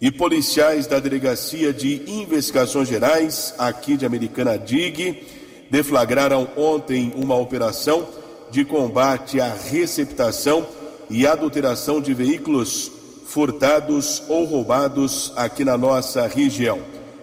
E 0.00 0.10
policiais 0.10 0.86
da 0.86 0.98
Delegacia 0.98 1.72
de 1.72 2.02
Investigações 2.10 2.88
Gerais, 2.88 3.54
aqui 3.58 3.96
de 3.96 4.06
Americana 4.06 4.58
DIG, 4.58 5.22
deflagraram 5.70 6.48
ontem 6.56 7.12
uma 7.14 7.36
operação 7.36 8.06
de 8.50 8.64
combate 8.64 9.40
à 9.40 9.52
receptação 9.52 10.66
e 11.10 11.26
adulteração 11.26 12.00
de 12.00 12.14
veículos 12.14 12.90
furtados 13.26 14.22
ou 14.28 14.44
roubados 14.44 15.32
aqui 15.36 15.64
na 15.64 15.76
nossa 15.76 16.26
região. 16.26 16.78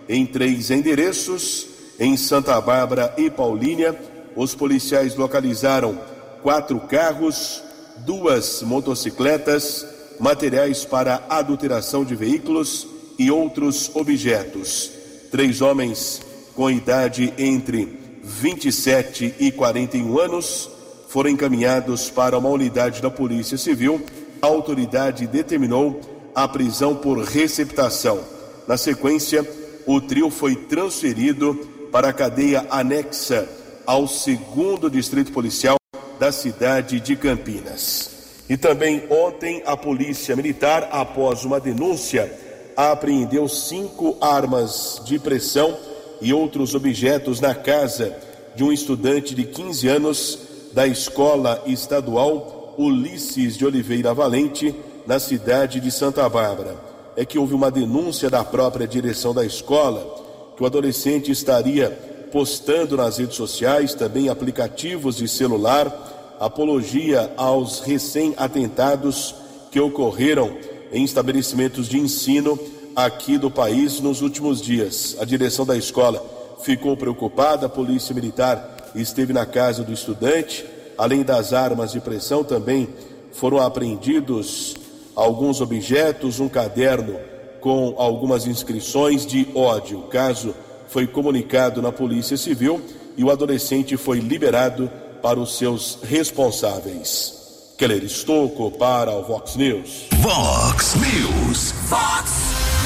Em 0.08 0.26
três 0.26 0.70
endereços, 0.70 1.68
em 2.00 2.18
Santa 2.18 2.60
Bárbara 2.60 3.14
e 3.18 3.30
Paulínia, 3.30 3.98
os 4.36 4.56
policiais 4.56 5.16
localizaram 5.16 5.98
quatro 6.42 6.80
carros, 6.80 7.64
duas 7.98 8.62
motocicletas, 8.62 9.86
materiais 10.20 10.86
para 10.86 11.24
adulteração 11.30 12.04
de 12.04 12.16
veículos 12.16 12.88
e 13.18 13.30
outros 13.32 13.92
objetos. 13.96 14.92
Três 15.32 15.62
homens 15.62 16.22
com 16.56 16.70
idade 16.70 17.34
entre 17.38 18.20
27 18.24 19.36
e 19.40 19.52
41 19.52 20.20
anos 20.20 20.70
foram 21.08 21.30
encaminhados 21.30 22.10
para 22.10 22.38
uma 22.38 22.50
unidade 22.50 23.02
da 23.02 23.10
Polícia 23.10 23.58
Civil 23.58 24.04
a 24.44 24.48
autoridade 24.48 25.26
determinou 25.26 26.02
a 26.36 26.46
prisão 26.50 26.94
por 26.94 27.18
receptação. 27.24 28.20
Na 28.68 28.76
sequência, 28.76 29.50
o 29.86 30.02
trio 30.02 30.30
foi 30.30 30.54
transferido 30.54 31.56
para 31.90 32.10
a 32.10 32.14
cadeia 32.14 32.68
anexa 32.70 33.48
ao 33.86 34.08
segundo 34.08 34.90
distrito 34.90 35.32
policial 35.32 35.76
da 36.20 36.32
cidade 36.32 37.00
de 37.00 37.16
Campinas. 37.16 38.12
E 38.50 38.58
também 38.58 39.04
ontem 39.10 39.62
a 39.66 39.76
polícia 39.76 40.36
militar, 40.36 40.90
após 40.92 41.44
uma 41.44 41.60
denúncia, 41.60 42.32
apreendeu 42.76 43.48
cinco 43.48 44.18
armas 44.20 45.02
de 45.06 45.20
pressão 45.20 45.78
e 46.22 46.34
outros 46.34 46.76
objetos 46.76 47.40
na 47.40 47.54
casa 47.54 48.16
de 48.56 48.64
um 48.64 48.72
estudante 48.72 49.34
de 49.34 49.44
15 49.46 49.88
anos 49.88 50.40
da 50.74 50.88
escola 50.88 51.62
estadual 51.66 52.76
Ulisses 52.78 53.58
de 53.58 53.66
Oliveira 53.66 54.14
Valente, 54.14 54.74
na 55.06 55.20
cidade 55.20 55.80
de 55.80 55.92
Santa 55.92 56.28
Bárbara. 56.30 56.76
É 57.16 57.26
que 57.26 57.38
houve 57.38 57.54
uma 57.54 57.70
denúncia 57.70 58.30
da 58.30 58.44
própria 58.44 58.88
direção 58.88 59.34
da 59.34 59.46
escola 59.46 60.54
que 60.56 60.64
o 60.64 60.66
adolescente 60.66 61.32
estaria 61.32 62.13
postando 62.34 62.98
nas 62.98 63.18
redes 63.18 63.38
sociais, 63.38 63.94
também 63.94 64.28
aplicativos 64.28 65.16
de 65.16 65.28
celular, 65.30 66.36
apologia 66.40 67.32
aos 67.38 67.80
recém-atentados 67.80 69.34
que 69.72 69.80
ocorreram 69.80 70.58
em 70.92 71.06
estabelecimentos 71.06 71.88
de 71.88 71.98
ensino 71.98 72.60
aqui 72.94 73.38
do 73.38 73.50
país 73.50 74.02
nos 74.02 74.22
últimos 74.22 74.62
dias. 74.62 75.16
A 75.20 75.24
direção 75.24 75.66
da 75.66 75.78
escola 75.78 76.22
ficou 76.62 76.98
preocupada, 76.98 77.68
a 77.68 77.70
Polícia 77.70 78.14
Militar 78.14 78.92
esteve 78.94 79.32
na 79.32 79.46
casa 79.46 79.84
do 79.84 79.94
estudante 79.94 80.66
Além 80.98 81.24
das 81.24 81.54
armas 81.54 81.92
de 81.92 82.00
pressão, 82.00 82.44
também 82.44 82.88
foram 83.32 83.60
apreendidos 83.60 84.76
alguns 85.16 85.60
objetos, 85.60 86.40
um 86.40 86.48
caderno 86.48 87.20
com 87.60 87.96
algumas 87.98 88.46
inscrições 88.46 89.26
de 89.26 89.48
ódio. 89.56 90.04
Caso 90.04 90.54
foi 90.94 91.08
comunicado 91.08 91.82
na 91.82 91.92
Polícia 91.92 92.38
Civil 92.38 92.80
e 93.18 93.24
o 93.24 93.32
adolescente 93.32 93.98
foi 93.98 94.20
liberado 94.20 94.92
para 95.24 95.40
os 95.40 95.58
seus 95.58 95.98
responsáveis. 96.04 97.34
Keller 97.80 98.04
Estocco 98.04 98.70
para 98.70 99.12
o 99.12 99.24
Vox 99.24 99.56
News. 99.56 100.06
Vox 100.20 100.94
News. 100.94 101.74
Vox 101.90 102.32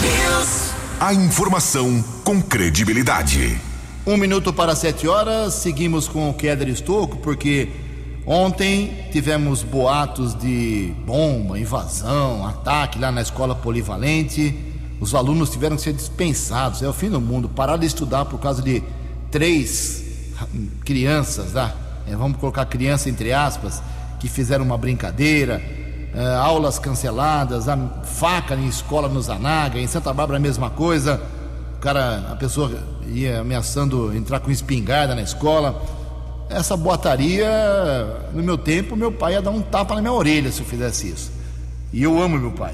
News. 0.01 0.71
A 1.01 1.13
informação 1.13 2.01
com 2.23 2.41
credibilidade. 2.41 3.59
Um 4.05 4.15
minuto 4.15 4.53
para 4.53 4.73
sete 4.73 5.05
horas, 5.05 5.55
seguimos 5.55 6.07
com 6.07 6.29
o 6.29 6.33
Keller 6.33 6.69
Estocco, 6.69 7.17
porque 7.17 7.67
Ontem 8.29 9.07
tivemos 9.09 9.63
boatos 9.63 10.35
de 10.35 10.93
bomba, 11.05 11.57
invasão, 11.57 12.45
ataque 12.45 12.99
lá 12.99 13.09
na 13.09 13.21
escola 13.21 13.55
polivalente. 13.55 14.53
Os 14.99 15.13
alunos 15.13 15.49
tiveram 15.49 15.75
que 15.75 15.81
ser 15.81 15.93
dispensados. 15.93 16.81
É 16.81 16.87
o 16.87 16.93
fim 16.93 17.09
do 17.09 17.21
mundo. 17.21 17.47
Parar 17.47 17.77
de 17.77 17.85
estudar 17.85 18.25
por 18.25 18.39
causa 18.39 18.61
de 18.61 18.83
três 19.31 20.03
crianças, 20.85 21.51
tá? 21.51 21.73
É, 22.07 22.15
vamos 22.15 22.37
colocar 22.37 22.65
criança 22.65 23.09
entre 23.09 23.33
aspas, 23.33 23.81
que 24.19 24.27
fizeram 24.27 24.63
uma 24.65 24.77
brincadeira. 24.77 25.61
É, 26.13 26.35
aulas 26.35 26.79
canceladas, 26.79 27.67
a 27.67 27.77
faca 28.03 28.55
em 28.55 28.67
escola 28.67 29.07
no 29.07 29.21
Zanaga, 29.21 29.79
em 29.79 29.87
Santa 29.87 30.13
Bárbara 30.13 30.37
a 30.37 30.41
mesma 30.41 30.69
coisa. 30.69 31.21
O 31.75 31.79
cara, 31.79 32.31
a 32.31 32.35
pessoa 32.35 32.71
ia 33.07 33.41
ameaçando 33.41 34.15
entrar 34.15 34.39
com 34.39 34.49
espingarda 34.49 35.13
na 35.13 35.21
escola 35.21 35.79
essa 36.49 36.77
boataria, 36.77 37.49
no 38.33 38.41
meu 38.41 38.57
tempo, 38.57 38.95
meu 38.95 39.11
pai 39.11 39.33
ia 39.33 39.41
dar 39.41 39.51
um 39.51 39.61
tapa 39.61 39.95
na 39.95 40.01
minha 40.01 40.13
orelha 40.13 40.51
se 40.51 40.61
eu 40.61 40.65
fizesse 40.65 41.09
isso. 41.09 41.31
E 41.91 42.03
eu 42.03 42.21
amo 42.21 42.37
meu 42.37 42.51
pai. 42.51 42.73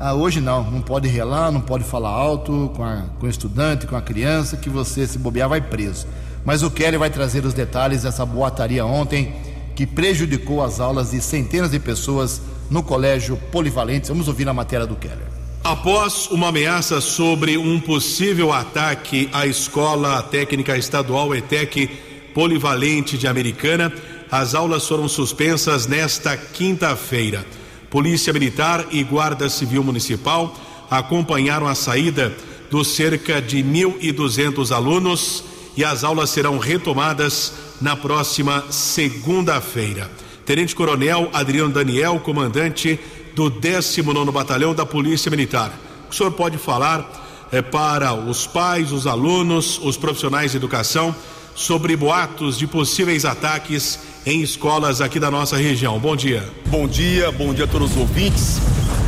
Ah, 0.00 0.14
hoje 0.14 0.40
não, 0.40 0.62
não 0.70 0.80
pode 0.80 1.08
relar, 1.08 1.50
não 1.50 1.60
pode 1.60 1.82
falar 1.82 2.10
alto 2.10 2.70
com, 2.76 2.84
a, 2.84 3.02
com 3.18 3.26
o 3.26 3.28
estudante, 3.28 3.84
com 3.84 3.96
a 3.96 4.00
criança, 4.00 4.56
que 4.56 4.70
você 4.70 5.04
se 5.08 5.18
bobear 5.18 5.48
vai 5.48 5.60
preso. 5.60 6.06
Mas 6.44 6.62
o 6.62 6.70
Kelly 6.70 6.96
vai 6.96 7.10
trazer 7.10 7.44
os 7.44 7.52
detalhes 7.52 8.04
dessa 8.04 8.24
boataria 8.24 8.86
ontem 8.86 9.34
que 9.74 9.84
prejudicou 9.84 10.62
as 10.62 10.78
aulas 10.78 11.10
de 11.10 11.20
centenas 11.20 11.72
de 11.72 11.80
pessoas 11.80 12.40
no 12.70 12.80
colégio 12.80 13.36
Polivalente. 13.50 14.06
Vamos 14.06 14.28
ouvir 14.28 14.48
a 14.48 14.54
matéria 14.54 14.86
do 14.86 14.94
Keller. 14.94 15.26
Após 15.64 16.28
uma 16.30 16.48
ameaça 16.48 17.00
sobre 17.00 17.58
um 17.58 17.80
possível 17.80 18.52
ataque 18.52 19.28
à 19.32 19.46
escola 19.46 20.22
técnica 20.22 20.76
estadual 20.76 21.34
ETEC 21.34 21.88
Polivalente 22.32 23.18
de 23.18 23.26
Americana, 23.26 23.92
as 24.30 24.54
aulas 24.54 24.86
foram 24.86 25.08
suspensas 25.08 25.88
nesta 25.88 26.36
quinta-feira. 26.36 27.44
Polícia 27.90 28.32
Militar 28.32 28.86
e 28.90 29.02
Guarda 29.02 29.48
Civil 29.48 29.82
Municipal 29.82 30.54
acompanharam 30.90 31.66
a 31.66 31.74
saída 31.74 32.34
dos 32.70 32.88
cerca 32.88 33.40
de 33.40 33.58
1.200 33.58 34.74
alunos 34.74 35.44
e 35.76 35.84
as 35.84 36.04
aulas 36.04 36.30
serão 36.30 36.58
retomadas 36.58 37.52
na 37.80 37.96
próxima 37.96 38.64
segunda-feira. 38.70 40.10
Tenente 40.44 40.74
Coronel 40.74 41.30
Adriano 41.32 41.72
Daniel, 41.72 42.20
comandante 42.20 42.98
do 43.34 43.48
19 43.48 44.32
Batalhão 44.32 44.74
da 44.74 44.84
Polícia 44.84 45.30
Militar. 45.30 45.72
O 46.10 46.14
senhor 46.14 46.32
pode 46.32 46.58
falar 46.58 47.46
é, 47.50 47.62
para 47.62 48.12
os 48.12 48.46
pais, 48.46 48.92
os 48.92 49.06
alunos, 49.06 49.78
os 49.82 49.96
profissionais 49.96 50.50
de 50.50 50.56
educação 50.56 51.14
sobre 51.58 51.96
boatos 51.96 52.56
de 52.56 52.68
possíveis 52.68 53.24
ataques 53.24 53.98
em 54.24 54.40
escolas 54.40 55.00
aqui 55.00 55.18
da 55.18 55.28
nossa 55.28 55.56
região. 55.56 55.98
Bom 55.98 56.14
dia. 56.14 56.48
Bom 56.68 56.86
dia, 56.86 57.32
bom 57.32 57.52
dia 57.52 57.64
a 57.64 57.66
todos 57.66 57.90
os 57.90 57.96
ouvintes. 57.96 58.58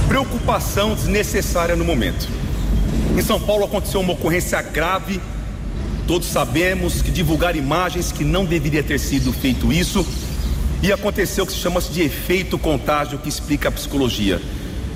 Preocupação 0.08 0.96
desnecessária 0.96 1.76
no 1.76 1.84
momento. 1.84 2.28
Em 3.16 3.22
São 3.22 3.38
Paulo 3.38 3.64
aconteceu 3.64 4.00
uma 4.00 4.14
ocorrência 4.14 4.60
grave. 4.62 5.20
Todos 6.08 6.26
sabemos 6.26 7.00
que 7.00 7.12
divulgar 7.12 7.54
imagens 7.54 8.10
que 8.10 8.24
não 8.24 8.44
deveria 8.44 8.82
ter 8.82 8.98
sido 8.98 9.32
feito 9.32 9.72
isso. 9.72 10.04
E 10.82 10.90
aconteceu 10.90 11.44
o 11.44 11.46
que 11.46 11.52
se 11.52 11.60
chama 11.60 11.80
de 11.80 12.02
efeito 12.02 12.58
contágio 12.58 13.18
que 13.18 13.28
explica 13.28 13.68
a 13.68 13.72
psicologia. 13.72 14.42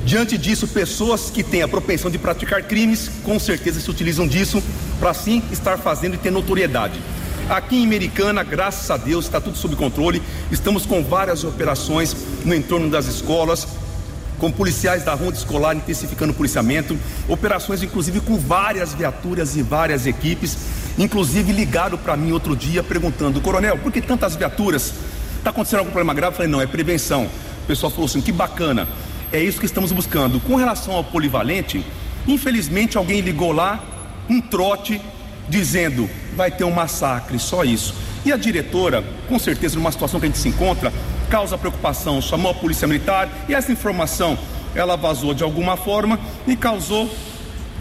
Diante 0.04 0.36
disso, 0.36 0.66
pessoas 0.66 1.30
que 1.30 1.44
têm 1.44 1.62
a 1.62 1.68
propensão 1.68 2.10
de 2.10 2.18
praticar 2.18 2.64
crimes, 2.64 3.08
com 3.22 3.38
certeza 3.38 3.78
se 3.78 3.88
utilizam 3.88 4.26
disso 4.26 4.60
para 4.98 5.10
assim 5.10 5.40
estar 5.52 5.78
fazendo 5.78 6.14
e 6.14 6.18
ter 6.18 6.32
notoriedade. 6.32 6.98
Aqui 7.48 7.76
em 7.76 7.84
Americana, 7.84 8.42
graças 8.42 8.90
a 8.90 8.96
Deus, 8.96 9.26
está 9.26 9.38
tudo 9.38 9.58
sob 9.58 9.76
controle. 9.76 10.22
Estamos 10.50 10.86
com 10.86 11.04
várias 11.04 11.44
operações 11.44 12.16
no 12.42 12.54
entorno 12.54 12.88
das 12.88 13.04
escolas, 13.06 13.68
com 14.38 14.50
policiais 14.50 15.04
da 15.04 15.12
ronda 15.12 15.36
escolar 15.36 15.76
intensificando 15.76 16.32
o 16.32 16.34
policiamento, 16.34 16.98
operações 17.28 17.82
inclusive 17.82 18.20
com 18.20 18.38
várias 18.38 18.94
viaturas 18.94 19.56
e 19.56 19.62
várias 19.62 20.06
equipes. 20.06 20.56
Inclusive 20.98 21.52
ligaram 21.52 21.98
para 21.98 22.16
mim 22.16 22.32
outro 22.32 22.56
dia 22.56 22.82
perguntando, 22.82 23.42
coronel, 23.42 23.76
por 23.76 23.92
que 23.92 24.00
tantas 24.00 24.34
viaturas? 24.34 24.94
Está 25.36 25.50
acontecendo 25.50 25.80
algum 25.80 25.90
problema 25.90 26.14
grave? 26.14 26.32
Eu 26.32 26.36
falei, 26.36 26.50
não, 26.50 26.62
é 26.62 26.66
prevenção. 26.66 27.26
O 27.62 27.66
pessoal 27.66 27.90
falou 27.90 28.06
assim, 28.06 28.22
que 28.22 28.32
bacana. 28.32 28.88
É 29.30 29.38
isso 29.42 29.60
que 29.60 29.66
estamos 29.66 29.92
buscando. 29.92 30.40
Com 30.40 30.56
relação 30.56 30.94
ao 30.94 31.04
polivalente, 31.04 31.84
infelizmente 32.26 32.96
alguém 32.96 33.20
ligou 33.20 33.52
lá, 33.52 33.84
um 34.30 34.40
trote, 34.40 34.98
dizendo 35.48 36.08
vai 36.36 36.50
ter 36.50 36.64
um 36.64 36.70
massacre, 36.70 37.38
só 37.38 37.64
isso. 37.64 37.94
E 38.24 38.32
a 38.32 38.36
diretora, 38.36 39.04
com 39.28 39.38
certeza, 39.38 39.76
numa 39.76 39.92
situação 39.92 40.18
que 40.18 40.26
a 40.26 40.28
gente 40.28 40.38
se 40.38 40.48
encontra, 40.48 40.92
causa 41.28 41.58
preocupação, 41.58 42.20
chamou 42.22 42.50
a 42.50 42.54
polícia 42.54 42.88
militar 42.88 43.28
e 43.48 43.54
essa 43.54 43.72
informação 43.72 44.38
ela 44.74 44.96
vazou 44.96 45.34
de 45.34 45.42
alguma 45.42 45.76
forma 45.76 46.18
e 46.46 46.56
causou 46.56 47.14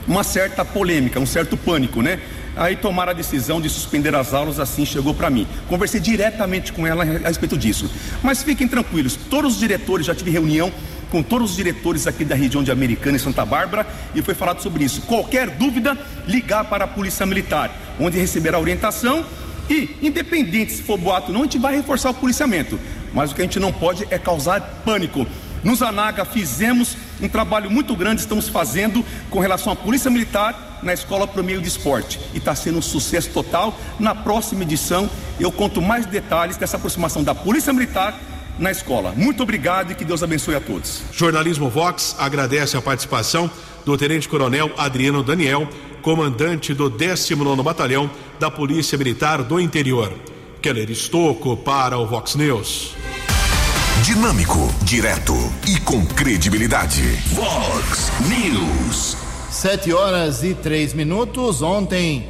uma 0.08 0.24
certa 0.24 0.66
polêmica, 0.66 1.20
um 1.20 1.26
certo 1.26 1.56
pânico, 1.56 2.02
né? 2.02 2.20
Aí 2.56 2.76
tomaram 2.76 3.12
a 3.12 3.16
decisão 3.16 3.60
de 3.60 3.70
suspender 3.70 4.14
as 4.16 4.34
aulas, 4.34 4.60
assim 4.60 4.86
chegou 4.86 5.14
para 5.14 5.30
mim. 5.30 5.48
Conversei 5.68 6.00
diretamente 6.00 6.72
com 6.72 6.86
ela 6.86 7.04
a 7.04 7.28
respeito 7.28 7.58
disso. 7.58 7.90
Mas 8.22 8.44
fiquem 8.44 8.68
tranquilos, 8.68 9.16
todos 9.30 9.54
os 9.54 9.60
diretores, 9.60 10.06
já 10.06 10.14
tive 10.14 10.30
reunião 10.30 10.72
com 11.10 11.22
todos 11.22 11.52
os 11.52 11.56
diretores 11.56 12.08
aqui 12.08 12.26
da 12.26 12.34
região 12.34 12.64
de 12.64 12.72
Americana 12.72 13.18
e 13.18 13.20
Santa 13.20 13.46
Bárbara 13.46 13.86
e 14.16 14.22
foi 14.22 14.34
falado 14.34 14.62
sobre 14.62 14.84
isso. 14.84 15.02
Qualquer 15.02 15.50
dúvida, 15.50 15.96
ligar 16.28 16.66
para 16.66 16.86
a 16.86 16.88
Polícia 16.88 17.24
Militar, 17.26 17.72
onde 18.00 18.18
receberá 18.18 18.60
orientação 18.60 19.24
e, 19.70 19.96
independente 20.02 20.74
se 20.74 20.82
for 20.82 20.98
boato 20.98 21.28
ou 21.28 21.34
não, 21.34 21.42
a 21.42 21.44
gente 21.44 21.60
vai 21.60 21.76
reforçar 21.76 22.10
o 22.10 22.16
policiamento. 22.16 22.80
Mas 23.14 23.32
o 23.32 23.36
que 23.36 23.42
a 23.42 23.46
gente 23.46 23.60
não 23.60 23.72
pode 23.72 24.08
é 24.10 24.18
causar 24.18 24.60
pânico. 24.84 25.28
Nos 25.64 25.84
Anaga 25.84 26.26
fizemos 26.26 26.98
um 27.22 27.30
trabalho 27.30 27.70
muito 27.70 27.96
grande, 27.96 28.22
estamos 28.22 28.50
fazendo 28.50 29.06
com 29.30 29.40
relação 29.40 29.72
à 29.72 29.76
Polícia 29.76 30.10
Militar 30.10 30.73
na 30.84 30.94
Escola 30.94 31.28
para 31.28 31.42
o 31.42 31.44
Meio 31.44 31.62
de 31.62 31.68
Esporte. 31.68 32.20
E 32.34 32.38
está 32.38 32.54
sendo 32.54 32.80
um 32.80 32.82
sucesso 32.82 33.30
total. 33.30 33.78
Na 34.00 34.14
próxima 34.14 34.64
edição 34.64 35.10
eu 35.40 35.52
conto 35.52 35.82
mais 35.82 36.06
detalhes 36.06 36.58
dessa 36.58 36.78
aproximação 36.78 37.24
da 37.24 37.34
Polícia 37.34 37.74
Militar 37.74 38.20
na 38.58 38.72
escola. 38.72 39.14
Muito 39.16 39.44
obrigado 39.44 39.92
e 39.92 39.96
que 39.96 40.06
Deus 40.06 40.24
abençoe 40.24 40.56
a 40.56 40.62
todos. 40.62 41.02
Jornalismo 41.12 41.70
Vox 41.70 42.16
agradece 42.20 42.78
a 42.78 42.82
participação 42.82 43.50
do 43.86 43.98
Tenente 43.98 44.30
Coronel 44.30 44.72
Adriano 44.78 45.24
Daniel, 45.24 45.68
comandante 46.02 46.74
do 46.74 46.90
19 46.90 47.64
Batalhão 47.64 48.10
da 48.40 48.52
Polícia 48.52 48.98
Militar 48.98 49.44
do 49.44 49.60
Interior. 49.60 50.14
Keller 50.62 50.90
Estocco 50.90 51.58
para 51.58 51.98
o 51.98 52.08
Vox 52.08 52.36
News. 52.36 52.96
Dinâmico, 54.04 54.60
direto 54.84 55.34
e 55.68 55.80
com 55.82 56.06
credibilidade. 56.06 57.02
Vox 57.34 58.12
News. 58.28 59.23
Sete 59.54 59.94
horas 59.94 60.44
e 60.44 60.56
três 60.56 60.96
minutos. 60.96 61.62
Ontem, 61.62 62.28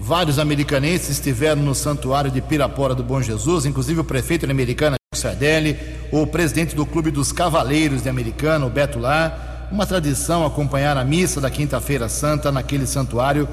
vários 0.00 0.36
americanenses 0.36 1.10
estiveram 1.10 1.62
no 1.62 1.76
santuário 1.76 2.28
de 2.28 2.42
Pirapora 2.42 2.92
do 2.92 3.04
Bom 3.04 3.22
Jesus, 3.22 3.64
inclusive 3.64 4.00
o 4.00 4.04
prefeito 4.04 4.50
americano 4.50 4.96
Sardelli, 5.14 5.78
o 6.10 6.26
presidente 6.26 6.74
do 6.74 6.84
Clube 6.84 7.12
dos 7.12 7.30
Cavaleiros 7.30 8.02
de 8.02 8.08
Americana, 8.08 8.66
o 8.66 8.68
Beto 8.68 8.98
Lar. 8.98 9.68
Uma 9.70 9.86
tradição 9.86 10.44
acompanhar 10.44 10.96
a 10.96 11.04
missa 11.04 11.40
da 11.40 11.48
Quinta-feira 11.48 12.08
Santa 12.08 12.50
naquele 12.50 12.84
santuário. 12.84 13.48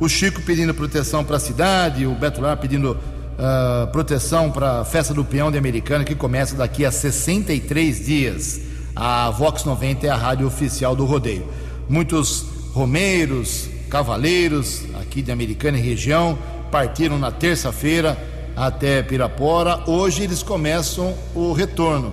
O 0.00 0.08
Chico 0.08 0.42
pedindo 0.42 0.74
proteção 0.74 1.24
para 1.24 1.36
a 1.36 1.40
cidade, 1.40 2.04
o 2.04 2.16
Beto 2.16 2.40
Lar 2.40 2.56
pedindo 2.56 2.92
uh, 2.94 3.86
proteção 3.92 4.50
para 4.50 4.80
a 4.80 4.84
festa 4.84 5.14
do 5.14 5.24
peão 5.24 5.52
de 5.52 5.56
Americana, 5.56 6.02
que 6.02 6.16
começa 6.16 6.56
daqui 6.56 6.84
a 6.84 6.90
63 6.90 8.04
dias. 8.04 8.60
A 8.94 9.30
Vox 9.30 9.64
90 9.64 10.04
é 10.04 10.10
a 10.10 10.16
rádio 10.16 10.48
oficial 10.48 10.96
do 10.96 11.04
rodeio. 11.04 11.46
Muitos 11.88 12.55
romeiros, 12.76 13.70
cavaleiros 13.88 14.82
aqui 15.00 15.22
de 15.22 15.32
Americana 15.32 15.78
e 15.78 15.80
região 15.80 16.38
partiram 16.70 17.18
na 17.18 17.32
terça-feira 17.32 18.18
até 18.54 19.02
Pirapora. 19.02 19.82
Hoje 19.86 20.24
eles 20.24 20.42
começam 20.42 21.14
o 21.34 21.54
retorno, 21.54 22.12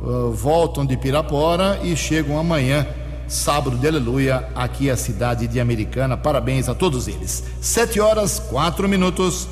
uh, 0.00 0.30
voltam 0.30 0.86
de 0.86 0.96
Pirapora 0.96 1.80
e 1.82 1.96
chegam 1.96 2.38
amanhã, 2.38 2.86
sábado 3.26 3.76
de 3.76 3.88
aleluia, 3.88 4.48
aqui 4.54 4.88
à 4.88 4.96
cidade 4.96 5.48
de 5.48 5.58
Americana. 5.58 6.16
Parabéns 6.16 6.68
a 6.68 6.76
todos 6.76 7.08
eles. 7.08 7.42
Sete 7.60 7.98
horas, 7.98 8.38
quatro 8.38 8.88
minutos. 8.88 9.48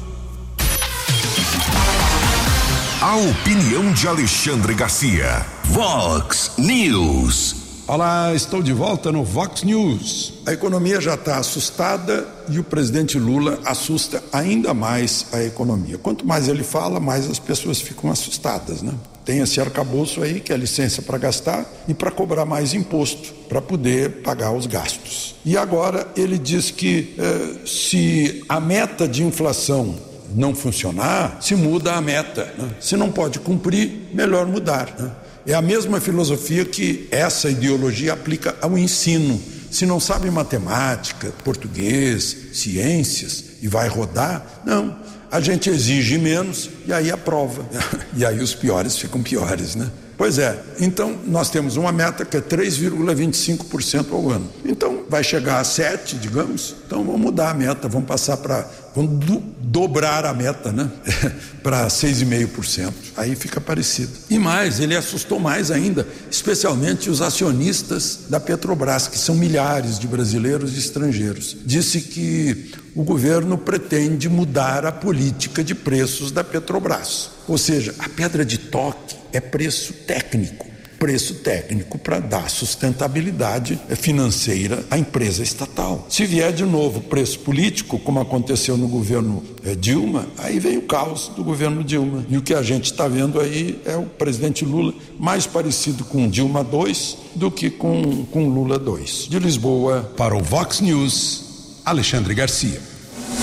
A 3.00 3.16
opinião 3.16 3.92
de 3.92 4.06
Alexandre 4.06 4.74
Garcia. 4.74 5.44
Vox 5.64 6.52
News. 6.56 7.61
Olá, 7.84 8.32
estou 8.32 8.62
de 8.62 8.72
volta 8.72 9.10
no 9.10 9.24
Vox 9.24 9.64
News. 9.64 10.34
A 10.46 10.52
economia 10.52 11.00
já 11.00 11.14
está 11.14 11.38
assustada 11.38 12.24
e 12.48 12.60
o 12.60 12.64
presidente 12.64 13.18
Lula 13.18 13.58
assusta 13.64 14.22
ainda 14.32 14.72
mais 14.72 15.26
a 15.32 15.42
economia. 15.42 15.98
Quanto 15.98 16.24
mais 16.24 16.46
ele 16.46 16.62
fala, 16.62 17.00
mais 17.00 17.28
as 17.28 17.40
pessoas 17.40 17.80
ficam 17.80 18.08
assustadas, 18.08 18.82
né? 18.82 18.94
Tem 19.24 19.40
esse 19.40 19.60
arcabouço 19.60 20.22
aí, 20.22 20.38
que 20.38 20.52
é 20.52 20.56
licença 20.56 21.02
para 21.02 21.18
gastar 21.18 21.66
e 21.88 21.92
para 21.92 22.12
cobrar 22.12 22.44
mais 22.44 22.72
imposto, 22.72 23.34
para 23.48 23.60
poder 23.60 24.22
pagar 24.22 24.52
os 24.52 24.66
gastos. 24.66 25.34
E 25.44 25.56
agora 25.56 26.06
ele 26.16 26.38
diz 26.38 26.70
que 26.70 27.16
eh, 27.18 27.66
se 27.66 28.44
a 28.48 28.60
meta 28.60 29.08
de 29.08 29.24
inflação 29.24 29.96
não 30.34 30.54
funcionar, 30.54 31.38
se 31.40 31.54
muda 31.54 31.94
a 31.94 32.00
meta. 32.00 32.54
Né? 32.56 32.70
Se 32.80 32.96
não 32.96 33.10
pode 33.10 33.38
cumprir, 33.40 34.08
melhor 34.12 34.46
mudar. 34.46 34.94
Né? 34.98 35.10
É 35.46 35.54
a 35.54 35.62
mesma 35.62 36.00
filosofia 36.00 36.64
que 36.64 37.08
essa 37.10 37.50
ideologia 37.50 38.12
aplica 38.12 38.54
ao 38.60 38.78
ensino. 38.78 39.40
Se 39.70 39.84
não 39.84 39.98
sabe 39.98 40.30
matemática, 40.30 41.32
português, 41.42 42.36
ciências 42.52 43.44
e 43.60 43.68
vai 43.68 43.88
rodar, 43.88 44.62
não. 44.64 44.96
A 45.30 45.40
gente 45.40 45.70
exige 45.70 46.18
menos 46.18 46.68
e 46.86 46.92
aí 46.92 47.10
aprova. 47.10 47.66
E 48.14 48.26
aí 48.26 48.40
os 48.40 48.54
piores 48.54 48.98
ficam 48.98 49.22
piores, 49.22 49.74
né? 49.74 49.90
Pois 50.18 50.38
é, 50.38 50.62
então 50.78 51.18
nós 51.26 51.48
temos 51.50 51.76
uma 51.76 51.90
meta 51.90 52.24
que 52.24 52.36
é 52.36 52.40
3,25% 52.40 54.12
ao 54.12 54.30
ano. 54.30 54.48
Então 54.64 55.04
vai 55.08 55.24
chegar 55.24 55.58
a 55.58 55.64
7, 55.64 56.16
digamos. 56.16 56.76
Então 56.86 57.02
vamos 57.02 57.20
mudar 57.20 57.50
a 57.50 57.54
meta, 57.54 57.88
vamos 57.88 58.06
passar 58.06 58.36
para 58.36 58.68
vamos 58.94 59.24
do, 59.24 59.38
dobrar 59.60 60.24
a 60.24 60.34
meta, 60.34 60.72
né? 60.72 60.90
para 61.62 61.86
6,5%. 61.86 62.92
Aí 63.16 63.34
fica 63.34 63.60
parecido. 63.60 64.12
E 64.28 64.38
mais, 64.38 64.80
ele 64.80 64.96
assustou 64.96 65.38
mais 65.38 65.70
ainda, 65.70 66.06
especialmente 66.30 67.08
os 67.08 67.22
acionistas 67.22 68.20
da 68.28 68.40
Petrobras, 68.40 69.08
que 69.08 69.18
são 69.18 69.34
milhares 69.34 69.98
de 69.98 70.06
brasileiros 70.06 70.74
e 70.74 70.78
estrangeiros. 70.78 71.56
Disse 71.64 72.00
que 72.00 72.72
o 72.94 73.02
governo 73.02 73.56
pretende 73.56 74.28
mudar 74.28 74.84
a 74.84 74.92
política 74.92 75.64
de 75.64 75.74
preços 75.74 76.30
da 76.30 76.44
Petrobras. 76.44 77.30
Ou 77.48 77.56
seja, 77.56 77.94
a 77.98 78.08
pedra 78.08 78.44
de 78.44 78.58
toque 78.58 79.16
é 79.32 79.40
preço 79.40 79.92
técnico. 80.06 80.71
Preço 81.02 81.34
técnico 81.34 81.98
para 81.98 82.20
dar 82.20 82.48
sustentabilidade 82.48 83.76
financeira 83.96 84.84
à 84.88 84.96
empresa 84.96 85.42
estatal. 85.42 86.06
Se 86.08 86.24
vier 86.24 86.52
de 86.52 86.64
novo 86.64 87.00
preço 87.00 87.40
político, 87.40 87.98
como 87.98 88.20
aconteceu 88.20 88.76
no 88.76 88.86
governo 88.86 89.42
eh, 89.64 89.74
Dilma, 89.74 90.28
aí 90.38 90.60
vem 90.60 90.78
o 90.78 90.82
caos 90.82 91.26
do 91.34 91.42
governo 91.42 91.82
Dilma. 91.82 92.24
E 92.28 92.36
o 92.36 92.42
que 92.42 92.54
a 92.54 92.62
gente 92.62 92.84
está 92.84 93.08
vendo 93.08 93.40
aí 93.40 93.82
é 93.84 93.96
o 93.96 94.04
presidente 94.04 94.64
Lula 94.64 94.94
mais 95.18 95.44
parecido 95.44 96.04
com 96.04 96.28
Dilma 96.28 96.64
II 96.72 96.94
do 97.34 97.50
que 97.50 97.68
com, 97.68 98.24
com 98.26 98.48
Lula 98.48 98.76
II. 98.76 99.28
De 99.28 99.40
Lisboa. 99.40 100.08
Para 100.16 100.36
o 100.36 100.40
Vox 100.40 100.80
News, 100.80 101.80
Alexandre 101.84 102.32
Garcia. 102.32 102.80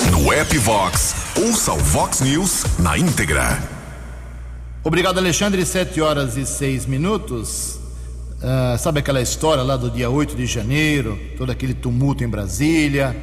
No 0.10 0.32
app 0.32 0.58
Vox, 0.60 1.14
ouça 1.36 1.74
o 1.74 1.78
Vox 1.78 2.22
News 2.22 2.64
na 2.80 2.98
íntegra. 2.98 3.79
Obrigado, 4.82 5.18
Alexandre. 5.18 5.66
Sete 5.66 6.00
horas 6.00 6.38
e 6.38 6.46
seis 6.46 6.86
minutos. 6.86 7.78
Uh, 8.38 8.78
sabe 8.78 9.00
aquela 9.00 9.22
história 9.22 9.62
lá 9.62 9.76
do 9.76 9.92
dia 9.92 10.10
8 10.10 10.38
de 10.38 10.46
janeiro, 10.46 11.20
todo 11.38 11.52
aquele 11.52 11.74
tumulto 11.74 12.24
em 12.24 12.30
Brasília, 12.30 13.14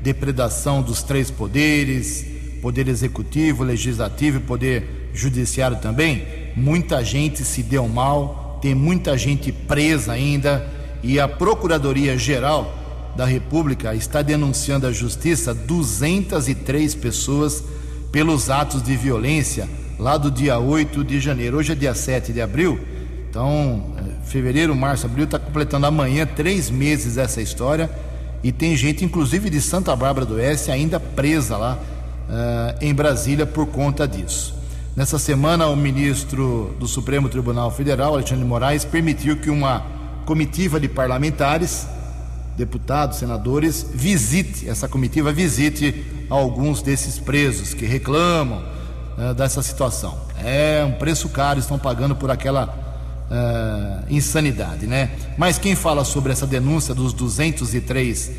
depredação 0.00 0.80
dos 0.80 1.02
três 1.02 1.28
poderes, 1.28 2.24
poder 2.62 2.86
executivo, 2.86 3.64
legislativo 3.64 4.36
e 4.36 4.40
poder 4.40 5.10
judiciário 5.12 5.78
também? 5.78 6.24
Muita 6.54 7.02
gente 7.02 7.44
se 7.44 7.64
deu 7.64 7.88
mal, 7.88 8.60
tem 8.62 8.72
muita 8.72 9.18
gente 9.18 9.50
presa 9.50 10.12
ainda 10.12 10.64
e 11.02 11.18
a 11.18 11.26
Procuradoria 11.26 12.16
Geral 12.16 12.72
da 13.16 13.24
República 13.24 13.96
está 13.96 14.22
denunciando 14.22 14.86
à 14.86 14.92
Justiça 14.92 15.52
203 15.52 16.94
pessoas 16.94 17.64
pelos 18.12 18.48
atos 18.48 18.80
de 18.80 18.96
violência 18.96 19.68
lá 20.00 20.16
do 20.16 20.30
dia 20.30 20.58
8 20.58 21.04
de 21.04 21.20
janeiro. 21.20 21.58
Hoje 21.58 21.72
é 21.72 21.74
dia 21.74 21.94
7 21.94 22.32
de 22.32 22.40
abril, 22.40 22.80
então 23.28 23.84
fevereiro, 24.24 24.74
março, 24.74 25.06
abril, 25.06 25.24
está 25.24 25.38
completando 25.38 25.86
amanhã 25.86 26.26
três 26.26 26.70
meses 26.70 27.18
essa 27.18 27.42
história 27.42 27.90
e 28.42 28.50
tem 28.50 28.74
gente, 28.76 29.04
inclusive 29.04 29.50
de 29.50 29.60
Santa 29.60 29.94
Bárbara 29.94 30.24
do 30.24 30.34
Oeste, 30.36 30.70
ainda 30.70 30.98
presa 30.98 31.56
lá 31.56 31.78
uh, 31.78 32.78
em 32.80 32.94
Brasília 32.94 33.44
por 33.44 33.66
conta 33.66 34.08
disso. 34.08 34.54
Nessa 34.96 35.18
semana, 35.18 35.66
o 35.66 35.76
ministro 35.76 36.74
do 36.78 36.86
Supremo 36.86 37.28
Tribunal 37.28 37.70
Federal, 37.70 38.14
Alexandre 38.14 38.42
de 38.42 38.48
Moraes, 38.48 38.84
permitiu 38.84 39.36
que 39.36 39.50
uma 39.50 39.84
comitiva 40.24 40.80
de 40.80 40.88
parlamentares, 40.88 41.86
deputados, 42.56 43.18
senadores, 43.18 43.86
visite, 43.92 44.68
essa 44.68 44.88
comitiva 44.88 45.32
visite 45.32 46.04
alguns 46.30 46.80
desses 46.82 47.18
presos 47.18 47.74
que 47.74 47.84
reclamam 47.84 48.79
uh, 49.20 49.34
dessa 49.34 49.62
situação. 49.62 50.18
É 50.42 50.84
um 50.84 50.92
preço 50.92 51.28
caro, 51.28 51.58
estão 51.58 51.78
pagando 51.78 52.16
por 52.16 52.30
aquela 52.30 52.66
uh, 53.30 54.04
insanidade, 54.08 54.86
né? 54.86 55.10
Mas 55.36 55.58
quem 55.58 55.74
fala 55.74 56.04
sobre 56.04 56.32
essa 56.32 56.46
denúncia 56.46 56.94
dos 56.94 57.12
203 57.12 58.30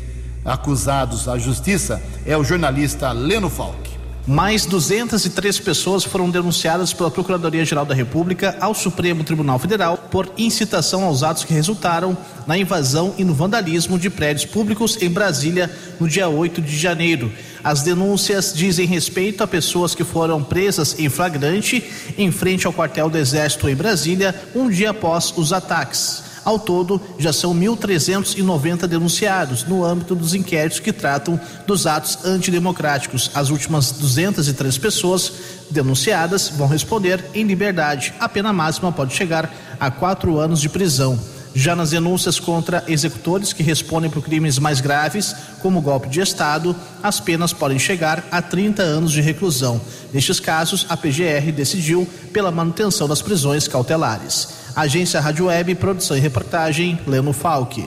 acusados 0.44 1.28
à 1.28 1.38
justiça 1.38 2.02
é 2.26 2.36
o 2.36 2.42
jornalista 2.42 3.12
Leno 3.12 3.48
Falck. 3.48 3.92
Mais 4.24 4.64
203 4.66 5.58
pessoas 5.58 6.04
foram 6.04 6.30
denunciadas 6.30 6.92
pela 6.92 7.10
Procuradoria-Geral 7.10 7.84
da 7.84 7.92
República 7.92 8.56
ao 8.60 8.72
Supremo 8.72 9.24
Tribunal 9.24 9.58
Federal 9.58 9.96
por 9.96 10.30
incitação 10.38 11.02
aos 11.02 11.24
atos 11.24 11.42
que 11.42 11.52
resultaram 11.52 12.16
na 12.46 12.56
invasão 12.56 13.14
e 13.18 13.24
no 13.24 13.34
vandalismo 13.34 13.98
de 13.98 14.08
prédios 14.08 14.44
públicos 14.44 14.96
em 15.02 15.10
Brasília 15.10 15.68
no 15.98 16.08
dia 16.08 16.28
8 16.28 16.62
de 16.62 16.78
janeiro. 16.78 17.32
As 17.64 17.82
denúncias 17.82 18.52
dizem 18.54 18.86
respeito 18.86 19.42
a 19.42 19.46
pessoas 19.46 19.94
que 19.94 20.04
foram 20.04 20.42
presas 20.42 20.98
em 20.98 21.08
flagrante 21.08 21.82
em 22.18 22.30
frente 22.32 22.66
ao 22.66 22.72
quartel 22.72 23.08
do 23.08 23.18
Exército 23.18 23.68
em 23.68 23.74
Brasília 23.74 24.34
um 24.54 24.68
dia 24.68 24.90
após 24.90 25.32
os 25.36 25.52
ataques. 25.52 26.24
Ao 26.44 26.58
todo, 26.58 27.00
já 27.18 27.32
são 27.32 27.54
1.390 27.54 28.88
denunciados 28.88 29.62
no 29.64 29.84
âmbito 29.84 30.14
dos 30.14 30.34
inquéritos 30.34 30.80
que 30.80 30.92
tratam 30.92 31.40
dos 31.66 31.86
atos 31.86 32.24
antidemocráticos. 32.24 33.30
As 33.32 33.48
últimas 33.50 33.92
203 33.92 34.76
pessoas 34.78 35.32
denunciadas 35.70 36.48
vão 36.48 36.66
responder 36.66 37.24
em 37.32 37.44
liberdade. 37.44 38.12
A 38.18 38.28
pena 38.28 38.52
máxima 38.52 38.90
pode 38.90 39.14
chegar 39.14 39.54
a 39.78 39.88
quatro 39.88 40.38
anos 40.38 40.60
de 40.60 40.68
prisão. 40.68 41.16
Já 41.54 41.76
nas 41.76 41.90
denúncias 41.90 42.40
contra 42.40 42.82
executores 42.88 43.52
que 43.52 43.62
respondem 43.62 44.10
por 44.10 44.22
crimes 44.22 44.58
mais 44.58 44.80
graves, 44.80 45.34
como 45.60 45.82
golpe 45.82 46.08
de 46.08 46.20
Estado, 46.20 46.74
as 47.02 47.20
penas 47.20 47.52
podem 47.52 47.78
chegar 47.78 48.24
a 48.30 48.40
30 48.40 48.82
anos 48.82 49.12
de 49.12 49.20
reclusão. 49.20 49.80
Nestes 50.12 50.40
casos, 50.40 50.86
a 50.88 50.96
PGR 50.96 51.52
decidiu 51.54 52.08
pela 52.32 52.50
manutenção 52.50 53.06
das 53.06 53.20
prisões 53.20 53.68
cautelares. 53.68 54.48
Agência 54.74 55.20
Rádio 55.20 55.46
Web, 55.46 55.74
produção 55.74 56.16
e 56.16 56.20
reportagem, 56.20 56.98
Leno 57.06 57.32
Falck. 57.32 57.84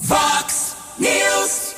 Vox 0.00 0.76
News. 0.98 1.74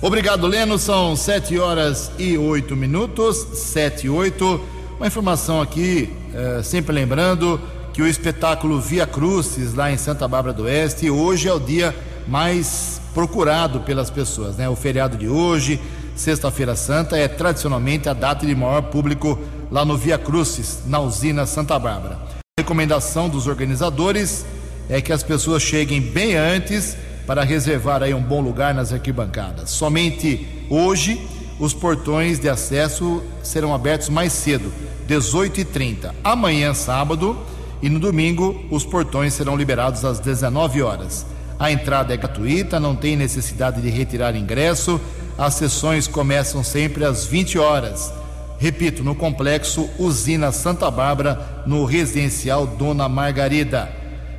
Obrigado, 0.00 0.46
Leno. 0.46 0.78
São 0.78 1.16
sete 1.16 1.58
horas 1.58 2.12
e 2.18 2.38
oito 2.38 2.76
minutos, 2.76 3.36
sete 3.54 4.06
e 4.06 4.10
oito. 4.10 4.60
Uma 4.96 5.08
informação 5.08 5.60
aqui, 5.60 6.12
é, 6.32 6.62
sempre 6.62 6.94
lembrando 6.94 7.60
que 7.94 8.02
o 8.02 8.08
espetáculo 8.08 8.80
Via 8.80 9.06
Crucis, 9.06 9.72
lá 9.72 9.88
em 9.90 9.96
Santa 9.96 10.26
Bárbara 10.26 10.52
do 10.52 10.64
Oeste, 10.64 11.08
hoje 11.08 11.46
é 11.46 11.52
o 11.52 11.60
dia 11.60 11.94
mais 12.26 13.00
procurado 13.14 13.80
pelas 13.80 14.10
pessoas, 14.10 14.56
né? 14.56 14.68
O 14.68 14.74
feriado 14.74 15.16
de 15.16 15.28
hoje, 15.28 15.80
Sexta-feira 16.16 16.74
Santa, 16.74 17.16
é 17.16 17.28
tradicionalmente 17.28 18.08
a 18.08 18.12
data 18.12 18.44
de 18.44 18.52
maior 18.52 18.82
público 18.82 19.38
lá 19.70 19.84
no 19.84 19.96
Via 19.96 20.18
Crucis, 20.18 20.80
na 20.86 20.98
usina 20.98 21.46
Santa 21.46 21.78
Bárbara. 21.78 22.18
A 22.58 22.60
recomendação 22.60 23.28
dos 23.28 23.46
organizadores 23.46 24.44
é 24.88 25.00
que 25.00 25.12
as 25.12 25.22
pessoas 25.22 25.62
cheguem 25.62 26.00
bem 26.00 26.34
antes 26.34 26.96
para 27.28 27.44
reservar 27.44 28.02
aí 28.02 28.12
um 28.12 28.22
bom 28.22 28.40
lugar 28.40 28.74
nas 28.74 28.92
arquibancadas. 28.92 29.70
Somente 29.70 30.66
hoje 30.68 31.24
os 31.60 31.72
portões 31.72 32.40
de 32.40 32.48
acesso 32.48 33.22
serão 33.40 33.72
abertos 33.72 34.08
mais 34.08 34.32
cedo, 34.32 34.72
18h30. 35.08 36.12
Amanhã, 36.24 36.74
sábado, 36.74 37.38
e 37.84 37.90
no 37.90 38.00
domingo, 38.00 38.64
os 38.70 38.82
portões 38.82 39.34
serão 39.34 39.54
liberados 39.54 40.06
às 40.06 40.18
19 40.18 40.80
horas. 40.80 41.26
A 41.58 41.70
entrada 41.70 42.14
é 42.14 42.16
gratuita, 42.16 42.80
não 42.80 42.96
tem 42.96 43.14
necessidade 43.14 43.82
de 43.82 43.90
retirar 43.90 44.34
ingresso. 44.34 44.98
As 45.36 45.52
sessões 45.52 46.08
começam 46.08 46.64
sempre 46.64 47.04
às 47.04 47.26
20 47.26 47.58
horas. 47.58 48.10
Repito, 48.58 49.04
no 49.04 49.14
complexo 49.14 49.86
Usina 49.98 50.50
Santa 50.50 50.90
Bárbara, 50.90 51.62
no 51.66 51.84
residencial 51.84 52.66
Dona 52.66 53.06
Margarida. 53.06 53.92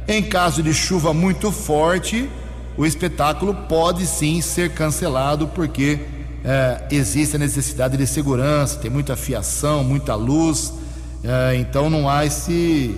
Em 0.07 0.23
caso 0.23 0.63
de 0.63 0.73
chuva 0.73 1.13
muito 1.13 1.51
forte, 1.51 2.27
o 2.75 2.83
espetáculo 2.83 3.53
pode 3.69 4.07
sim 4.07 4.41
ser 4.41 4.71
cancelado, 4.71 5.49
porque 5.49 5.99
é, 6.43 6.81
existe 6.89 7.35
a 7.35 7.39
necessidade 7.39 7.95
de 7.95 8.07
segurança, 8.07 8.79
tem 8.79 8.89
muita 8.89 9.15
fiação, 9.15 9.83
muita 9.83 10.15
luz, 10.15 10.73
é, 11.23 11.57
então 11.57 11.91
não 11.91 12.09
há 12.09 12.25
esse, 12.25 12.95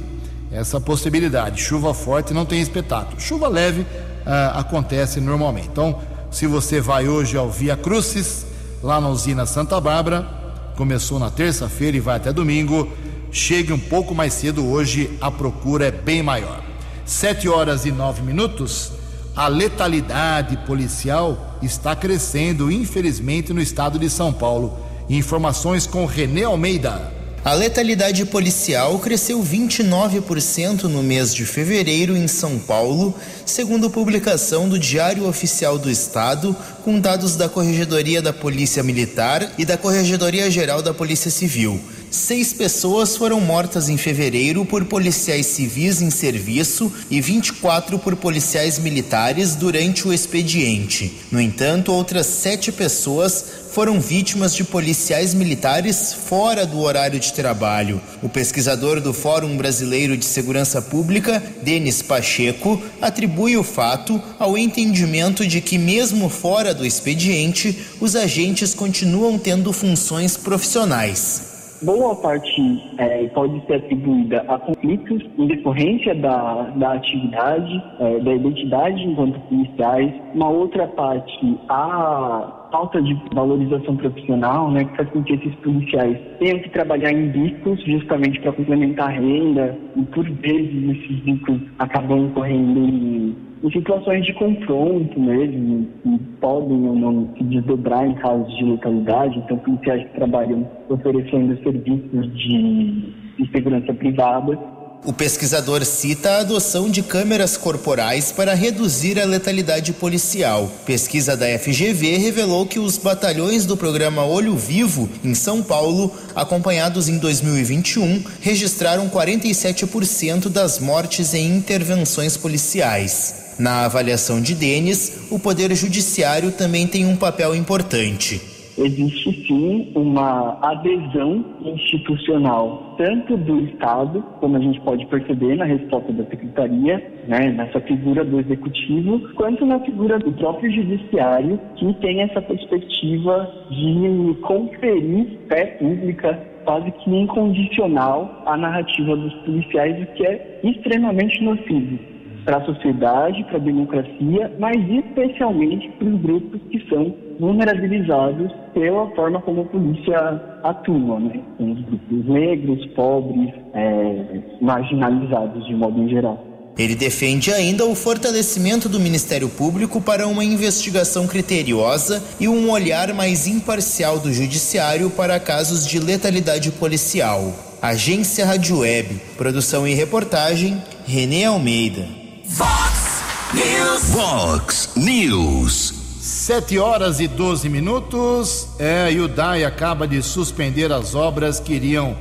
essa 0.51 0.79
possibilidade. 0.79 1.61
Chuva 1.61 1.93
forte 1.93 2.33
não 2.33 2.45
tem 2.45 2.61
espetáculo. 2.61 3.19
Chuva 3.19 3.47
leve 3.47 3.85
é, 4.25 4.51
acontece 4.53 5.19
normalmente. 5.19 5.67
Então, 5.67 5.99
se 6.31 6.47
você 6.47 6.81
vai 6.81 7.07
hoje 7.07 7.37
ao 7.37 7.49
Via 7.49 7.77
Crucis, 7.77 8.45
lá 8.83 8.99
na 8.99 9.09
usina 9.09 9.45
Santa 9.45 9.79
Bárbara, 9.79 10.27
começou 10.75 11.19
na 11.19 11.29
terça-feira 11.29 11.97
e 11.97 12.01
vai 12.01 12.17
até 12.17 12.31
domingo. 12.31 12.87
Chegue 13.31 13.73
um 13.73 13.79
pouco 13.79 14.15
mais 14.15 14.33
cedo 14.33 14.65
hoje, 14.65 15.17
a 15.19 15.29
procura 15.29 15.87
é 15.87 15.91
bem 15.91 16.23
maior. 16.23 16.61
Sete 17.05 17.47
horas 17.47 17.85
e 17.85 17.91
nove 17.91 18.21
minutos. 18.21 18.91
A 19.35 19.47
letalidade 19.47 20.57
policial 20.65 21.57
está 21.61 21.95
crescendo, 21.95 22.71
infelizmente, 22.71 23.53
no 23.53 23.61
estado 23.61 23.99
de 23.99 24.09
São 24.09 24.33
Paulo. 24.33 24.77
Informações 25.09 25.85
com 25.85 26.05
Renê 26.05 26.43
Almeida. 26.43 27.16
A 27.45 27.53
letalidade 27.53 28.25
policial 28.25 28.99
cresceu 28.99 29.41
29% 29.41 30.83
no 30.83 31.01
mês 31.01 31.33
de 31.33 31.45
fevereiro 31.45 32.17
em 32.17 32.27
São 32.27 32.59
Paulo, 32.59 33.15
segundo 33.45 33.89
publicação 33.89 34.67
do 34.67 34.77
Diário 34.77 35.25
Oficial 35.25 35.77
do 35.77 35.89
Estado, 35.89 36.55
com 36.83 36.99
dados 36.99 37.35
da 37.38 37.47
Corregedoria 37.47 38.21
da 38.21 38.33
Polícia 38.33 38.83
Militar 38.83 39.53
e 39.57 39.63
da 39.63 39.77
Corregedoria 39.77 40.51
Geral 40.51 40.81
da 40.81 40.93
Polícia 40.93 41.31
Civil. 41.31 41.79
Seis 42.09 42.53
pessoas 42.53 43.17
foram 43.17 43.39
mortas 43.41 43.89
em 43.89 43.97
fevereiro 43.97 44.65
por 44.65 44.85
policiais 44.85 45.45
civis 45.45 46.01
em 46.01 46.09
serviço 46.09 46.91
e 47.09 47.19
24 47.19 47.99
por 47.99 48.15
policiais 48.15 48.79
militares 48.79 49.55
durante 49.55 50.07
o 50.07 50.13
expediente. 50.13 51.17
No 51.29 51.39
entanto, 51.39 51.91
outras 51.91 52.25
sete 52.25 52.71
pessoas 52.71 53.43
foram 53.78 53.99
vítimas 53.99 54.55
de 54.55 54.63
policiais 54.63 55.36
militares 55.36 56.11
fora 56.11 56.65
do 56.65 56.80
horário 56.80 57.19
de 57.19 57.32
trabalho. 57.32 58.01
O 58.23 58.28
pesquisador 58.28 58.99
do 58.99 59.13
Fórum 59.13 59.55
Brasileiro 59.55 60.17
de 60.17 60.25
Segurança 60.25 60.82
Pública, 60.82 61.43
Denis 61.61 62.01
Pacheco, 62.01 62.82
atribui 62.99 63.55
o 63.55 63.61
fato 63.61 64.19
ao 64.39 64.57
entendimento 64.57 65.45
de 65.45 65.61
que, 65.61 65.78
mesmo 65.78 66.28
fora 66.28 66.73
do 66.73 66.84
expediente, 66.84 67.78
os 68.01 68.15
agentes 68.15 68.73
continuam 68.73 69.38
tendo 69.38 69.71
funções 69.71 70.36
profissionais 70.36 71.55
boa 71.82 72.15
parte 72.15 72.84
é, 72.97 73.28
pode 73.28 73.63
ser 73.67 73.75
atribuída 73.75 74.43
a 74.47 74.57
conflitos 74.57 75.23
em 75.38 75.47
decorrência 75.47 76.15
da, 76.15 76.63
da 76.75 76.93
atividade, 76.93 77.84
é, 77.99 78.19
da 78.19 78.34
identidade 78.34 79.03
enquanto 79.03 79.39
policiais. 79.41 80.11
Uma 80.34 80.49
outra 80.49 80.88
parte, 80.88 81.57
a 81.69 82.57
falta 82.72 83.01
de 83.01 83.15
valorização 83.34 83.95
profissional, 83.97 84.72
né, 84.72 84.86
que 84.86 84.97
faz 84.97 85.09
com 85.09 85.24
que 85.24 85.34
esses 85.34 85.55
policiais 85.55 86.18
tenham 86.39 86.59
que 86.59 86.70
trabalhar 86.70 87.11
em 87.11 87.30
bicos 87.30 87.84
justamente 87.84 88.39
para 88.41 88.53
complementar 88.53 89.09
a 89.09 89.11
renda 89.11 89.78
e 89.95 90.01
por 90.03 90.30
vezes 90.30 90.97
esses 90.97 91.20
bicos 91.22 91.59
acabam 91.80 92.20
incorrendo 92.20 92.80
em 92.80 93.47
em 93.63 93.72
situações 93.72 94.24
de 94.26 94.34
confronto 94.34 95.20
mesmo, 95.20 95.88
que 96.03 96.20
podem 96.39 96.88
ou 96.88 96.95
não 96.95 97.30
se 97.36 97.43
desdobrar 97.43 98.07
em 98.07 98.13
casos 98.15 98.55
de 98.55 98.63
localidade, 98.63 99.39
então 99.39 99.57
policiais 99.57 100.03
que 100.03 100.13
trabalham 100.15 100.70
oferecendo 100.89 101.57
serviços 101.63 102.38
de, 102.38 103.13
de 103.38 103.51
segurança 103.51 103.93
privada. 103.93 104.76
O 105.05 105.13
pesquisador 105.13 105.85
cita 105.85 106.31
a 106.31 106.39
adoção 106.39 106.89
de 106.89 107.01
câmeras 107.01 107.55
corporais 107.55 108.31
para 108.31 108.53
reduzir 108.53 109.19
a 109.19 109.25
letalidade 109.25 109.93
policial. 109.93 110.69
Pesquisa 110.85 111.37
da 111.37 111.45
FGV 111.57 112.17
revelou 112.17 112.65
que 112.65 112.79
os 112.79 112.97
batalhões 112.97 113.65
do 113.65 113.77
programa 113.77 114.25
Olho 114.25 114.55
Vivo, 114.57 115.09
em 115.23 115.33
São 115.33 115.63
Paulo, 115.63 116.13
acompanhados 116.35 117.07
em 117.07 117.17
2021, 117.17 118.23
registraram 118.41 119.07
47% 119.07 120.49
das 120.49 120.79
mortes 120.79 121.33
em 121.33 121.55
intervenções 121.55 122.35
policiais. 122.35 123.35
Na 123.57 123.85
avaliação 123.85 124.41
de 124.41 124.53
Denis, 124.53 125.13
o 125.29 125.39
Poder 125.39 125.73
Judiciário 125.73 126.51
também 126.51 126.85
tem 126.85 127.05
um 127.05 127.15
papel 127.15 127.55
importante 127.55 128.57
existe 128.78 129.45
sim 129.47 129.91
uma 129.95 130.57
adesão 130.61 131.43
institucional, 131.63 132.95
tanto 132.97 133.38
do 133.38 133.59
Estado, 133.65 134.23
como 134.39 134.57
a 134.57 134.59
gente 134.59 134.80
pode 134.82 135.05
perceber 135.07 135.55
na 135.55 135.65
resposta 135.65 136.11
da 136.13 136.23
Secretaria, 136.25 137.11
né, 137.28 137.51
nessa 137.51 137.80
figura 137.82 138.23
do 138.23 138.39
Executivo, 138.39 139.19
quanto 139.36 139.65
na 139.65 139.80
figura 139.80 140.19
do 140.19 140.32
próprio 140.34 140.71
Judiciário, 140.71 141.59
que 141.75 141.93
tem 141.95 142.21
essa 142.21 142.41
perspectiva 142.41 143.51
de 143.69 144.36
conferir 144.41 145.39
fé 145.47 145.65
pública 145.80 146.39
quase 146.63 146.91
que 146.91 147.09
incondicional 147.09 148.43
à 148.45 148.57
narrativa 148.57 149.15
dos 149.15 149.34
policiais, 149.36 150.01
o 150.01 150.05
que 150.13 150.25
é 150.25 150.59
extremamente 150.63 151.41
nocivo 151.41 151.97
para 152.43 152.57
a 152.57 152.65
sociedade, 152.65 153.43
para 153.45 153.57
a 153.57 153.61
democracia, 153.61 154.51
mas 154.57 154.78
especialmente 154.89 155.89
para 155.91 156.07
os 156.07 156.21
grupos 156.21 156.61
que 156.71 156.80
são 156.88 157.13
vulnerabilizados 157.39 158.51
pela 158.73 159.09
forma 159.15 159.41
como 159.41 159.61
a 159.61 159.65
polícia 159.65 160.17
atua, 160.63 161.19
né? 161.19 161.39
Os 161.59 161.81
grupos 161.81 162.25
negros, 162.27 162.85
pobres, 162.88 163.53
é, 163.73 164.39
marginalizados 164.61 165.65
de 165.65 165.75
modo 165.75 166.01
em 166.01 166.09
geral. 166.09 166.43
Ele 166.77 166.93
defende 166.93 167.51
ainda 167.51 167.85
o 167.85 167.95
fortalecimento 167.95 168.88
do 168.88 168.99
Ministério 168.99 169.49
Público 169.49 169.99
para 169.99 170.27
uma 170.27 170.43
investigação 170.43 171.25
criteriosa 171.25 172.23
e 172.39 172.47
um 172.47 172.69
olhar 172.69 173.11
mais 173.15 173.47
imparcial 173.47 174.19
do 174.19 174.31
Judiciário 174.31 175.09
para 175.09 175.39
casos 175.39 175.88
de 175.88 175.99
letalidade 175.99 176.71
policial. 176.71 177.51
Agência 177.81 178.45
Rádio 178.45 178.79
Web, 178.79 179.19
produção 179.38 179.88
e 179.88 179.93
reportagem, 179.95 180.81
Renê 181.07 181.45
Almeida. 181.45 182.05
Fox 182.45 183.23
News. 183.53 184.13
Fox 184.13 184.89
News. 184.95 185.96
7 186.28 186.78
horas 186.78 187.21
e 187.21 187.28
12 187.28 187.69
minutos. 187.69 188.67
É, 188.78 189.09
e 189.09 189.21
o 189.21 189.30
DAI 189.30 189.63
acaba 189.63 190.05
de 190.05 190.21
suspender 190.21 190.91
as 190.91 191.15
obras 191.15 191.57
que 191.57 191.73
iriam 191.73 192.17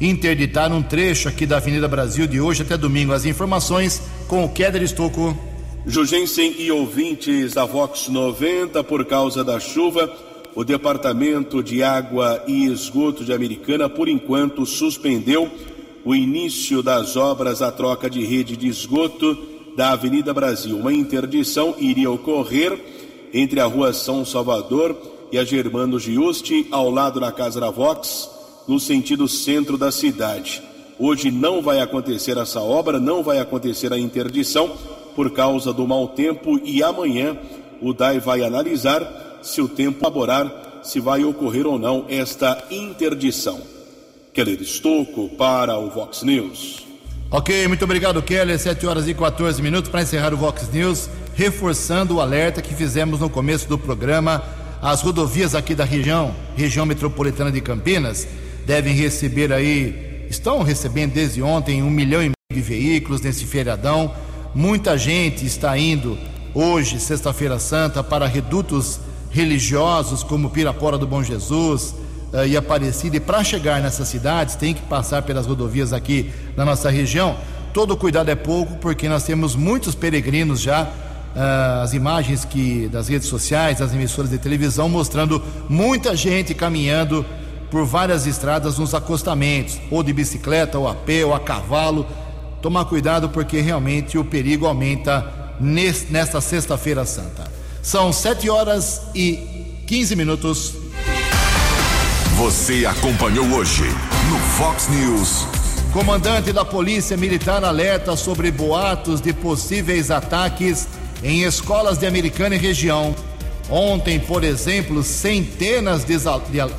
interditar 0.00 0.72
um 0.72 0.80
trecho 0.80 1.28
aqui 1.28 1.44
da 1.44 1.56
Avenida 1.56 1.88
Brasil 1.88 2.28
de 2.28 2.40
hoje 2.40 2.62
até 2.62 2.76
domingo. 2.76 3.12
As 3.12 3.24
informações 3.24 4.02
com 4.28 4.44
o 4.44 4.48
Kéder 4.48 4.82
Estocco. 4.82 5.36
Jugensen 5.84 6.54
e 6.58 6.70
ouvintes 6.70 7.52
da 7.52 7.64
Vox 7.64 8.08
90, 8.08 8.84
por 8.84 9.04
causa 9.04 9.42
da 9.42 9.58
chuva, 9.58 10.08
o 10.54 10.62
Departamento 10.62 11.60
de 11.60 11.82
Água 11.82 12.44
e 12.46 12.66
Esgoto 12.66 13.24
de 13.24 13.32
Americana, 13.32 13.88
por 13.88 14.08
enquanto, 14.08 14.64
suspendeu 14.64 15.50
o 16.04 16.14
início 16.14 16.84
das 16.84 17.16
obras, 17.16 17.62
a 17.62 17.72
troca 17.72 18.08
de 18.08 18.24
rede 18.24 18.56
de 18.56 18.68
esgoto 18.68 19.36
da 19.76 19.90
Avenida 19.90 20.32
Brasil. 20.32 20.76
Uma 20.76 20.92
interdição 20.92 21.74
iria 21.78 22.10
ocorrer 22.10 22.99
entre 23.32 23.60
a 23.60 23.66
rua 23.66 23.92
São 23.92 24.24
Salvador 24.24 24.96
e 25.32 25.38
a 25.38 25.44
Germano 25.44 25.98
Giusti, 25.98 26.66
ao 26.70 26.90
lado 26.90 27.20
da 27.20 27.30
Casa 27.30 27.60
da 27.60 27.70
Vox, 27.70 28.28
no 28.66 28.78
sentido 28.80 29.28
centro 29.28 29.78
da 29.78 29.90
cidade. 29.92 30.62
Hoje 30.98 31.30
não 31.30 31.62
vai 31.62 31.80
acontecer 31.80 32.36
essa 32.36 32.60
obra, 32.60 33.00
não 33.00 33.22
vai 33.22 33.38
acontecer 33.38 33.92
a 33.92 33.98
interdição 33.98 34.76
por 35.14 35.30
causa 35.30 35.72
do 35.72 35.86
mau 35.86 36.08
tempo 36.08 36.60
e 36.62 36.82
amanhã 36.82 37.38
o 37.80 37.92
DAI 37.92 38.20
vai 38.20 38.42
analisar 38.42 39.38
se 39.42 39.60
o 39.62 39.68
tempo 39.68 40.04
laborar, 40.04 40.80
se 40.82 41.00
vai 41.00 41.24
ocorrer 41.24 41.66
ou 41.66 41.78
não 41.78 42.04
esta 42.08 42.62
interdição. 42.70 43.60
Keller 44.32 44.60
Estocco 44.60 45.28
para 45.30 45.78
o 45.78 45.88
Vox 45.90 46.22
News. 46.22 46.89
Ok, 47.32 47.68
muito 47.68 47.84
obrigado, 47.84 48.20
Keller. 48.20 48.58
7 48.58 48.84
horas 48.88 49.06
e 49.06 49.14
14 49.14 49.62
minutos 49.62 49.88
para 49.88 50.02
encerrar 50.02 50.34
o 50.34 50.36
Vox 50.36 50.68
News 50.72 51.08
reforçando 51.36 52.16
o 52.16 52.20
alerta 52.20 52.60
que 52.60 52.74
fizemos 52.74 53.20
no 53.20 53.30
começo 53.30 53.68
do 53.68 53.78
programa. 53.78 54.42
As 54.82 55.00
rodovias 55.00 55.54
aqui 55.54 55.72
da 55.72 55.84
região, 55.84 56.34
região 56.56 56.84
metropolitana 56.84 57.52
de 57.52 57.60
Campinas, 57.60 58.26
devem 58.66 58.96
receber 58.96 59.52
aí, 59.52 60.26
estão 60.28 60.64
recebendo 60.64 61.12
desde 61.12 61.40
ontem 61.40 61.84
um 61.84 61.90
milhão 61.90 62.20
e 62.20 62.24
meio 62.24 62.34
de 62.52 62.60
veículos 62.60 63.20
nesse 63.20 63.44
feriadão. 63.44 64.12
Muita 64.52 64.98
gente 64.98 65.46
está 65.46 65.78
indo 65.78 66.18
hoje, 66.52 66.98
sexta-feira 66.98 67.60
santa, 67.60 68.02
para 68.02 68.26
redutos 68.26 68.98
religiosos 69.30 70.24
como 70.24 70.50
Pirapora 70.50 70.98
do 70.98 71.06
Bom 71.06 71.22
Jesus 71.22 71.94
uh, 72.32 72.46
e 72.46 72.56
Aparecida. 72.56 73.16
E 73.16 73.20
para 73.20 73.42
chegar 73.44 73.80
nessas 73.80 74.08
cidades, 74.08 74.54
tem 74.54 74.74
que 74.74 74.82
passar 74.82 75.22
pelas 75.22 75.46
rodovias 75.46 75.92
aqui 75.92 76.30
na 76.56 76.64
nossa 76.64 76.90
região. 76.90 77.36
Todo 77.72 77.96
cuidado 77.96 78.30
é 78.30 78.34
pouco, 78.34 78.74
porque 78.76 79.08
nós 79.08 79.22
temos 79.24 79.54
muitos 79.54 79.94
peregrinos 79.94 80.60
já 80.60 80.84
uh, 80.84 81.82
as 81.82 81.92
imagens 81.92 82.44
que 82.44 82.88
das 82.88 83.08
redes 83.08 83.28
sociais, 83.28 83.78
das 83.78 83.92
emissoras 83.92 84.30
de 84.30 84.38
televisão, 84.38 84.88
mostrando 84.88 85.42
muita 85.68 86.16
gente 86.16 86.54
caminhando 86.54 87.24
por 87.70 87.84
várias 87.84 88.26
estradas 88.26 88.78
nos 88.78 88.94
acostamentos, 88.94 89.78
ou 89.90 90.02
de 90.02 90.12
bicicleta, 90.12 90.78
ou 90.78 90.88
a 90.88 90.94
pé, 90.94 91.24
ou 91.24 91.32
a 91.32 91.40
cavalo. 91.40 92.06
Tomar 92.60 92.84
cuidado 92.86 93.28
porque 93.28 93.60
realmente 93.60 94.18
o 94.18 94.24
perigo 94.24 94.66
aumenta 94.66 95.32
nesta 95.60 96.40
sexta-feira 96.40 97.04
santa. 97.04 97.50
São 97.82 98.12
7 98.12 98.50
horas 98.50 99.02
e 99.14 99.82
15 99.86 100.16
minutos. 100.16 100.79
Você 102.40 102.86
acompanhou 102.86 103.46
hoje 103.48 103.84
no 104.30 104.38
Fox 104.56 104.88
News. 104.88 105.46
Comandante 105.92 106.54
da 106.54 106.64
Polícia 106.64 107.14
Militar 107.14 107.62
alerta 107.62 108.16
sobre 108.16 108.50
boatos 108.50 109.20
de 109.20 109.30
possíveis 109.30 110.10
ataques 110.10 110.88
em 111.22 111.42
escolas 111.42 111.98
de 111.98 112.06
Americana 112.06 112.54
e 112.54 112.58
região. 112.58 113.14
Ontem, 113.68 114.18
por 114.18 114.42
exemplo, 114.42 115.02
centenas 115.02 116.02
de, 116.02 116.14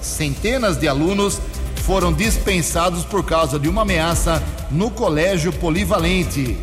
centenas 0.02 0.80
de 0.80 0.88
alunos 0.88 1.40
foram 1.86 2.12
dispensados 2.12 3.06
por 3.06 3.24
causa 3.24 3.60
de 3.60 3.70
uma 3.70 3.84
ameaça 3.84 4.42
no 4.72 4.90
colégio 4.90 5.54
polivalente. 5.54 6.58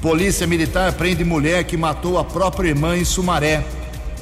Polícia 0.00 0.46
Militar 0.46 0.94
prende 0.94 1.24
mulher 1.24 1.64
que 1.64 1.76
matou 1.76 2.16
a 2.18 2.24
própria 2.24 2.70
irmã 2.70 2.96
em 2.96 3.04
Sumaré. 3.04 3.62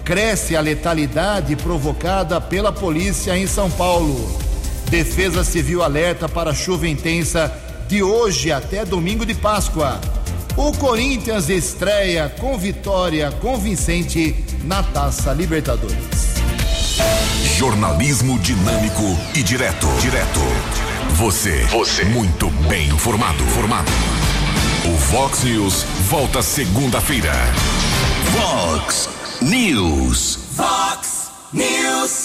Cresce 0.09 0.57
a 0.57 0.63
letalidade 0.63 1.55
provocada 1.55 2.41
pela 2.41 2.73
polícia 2.73 3.37
em 3.37 3.47
São 3.47 3.71
Paulo. 3.71 4.41
Defesa 4.89 5.45
Civil 5.45 5.83
alerta 5.83 6.27
para 6.27 6.55
chuva 6.55 6.89
intensa 6.89 7.53
de 7.87 8.03
hoje 8.03 8.51
até 8.51 8.87
domingo 8.87 9.27
de 9.27 9.35
Páscoa. 9.35 10.01
O 10.57 10.73
Corinthians 10.79 11.51
estreia 11.51 12.31
com 12.41 12.57
vitória 12.57 13.31
convincente 13.33 14.35
na 14.65 14.83
Taça 14.83 15.35
Libertadores. 15.35 15.99
Jornalismo 17.59 18.39
dinâmico 18.39 19.05
e 19.35 19.43
direto. 19.43 19.87
Direto. 20.01 20.41
Você. 21.17 21.65
Você. 21.65 22.07
Muito 22.07 22.49
bem 22.67 22.89
informado. 22.89 23.45
Formado. 23.49 23.93
O 24.87 24.97
Vox 25.13 25.43
News 25.45 25.83
volta 26.09 26.41
segunda-feira. 26.41 27.35
Vox 28.33 29.19
News. 29.41 30.35
Fox 30.57 31.31
News. 31.53 32.19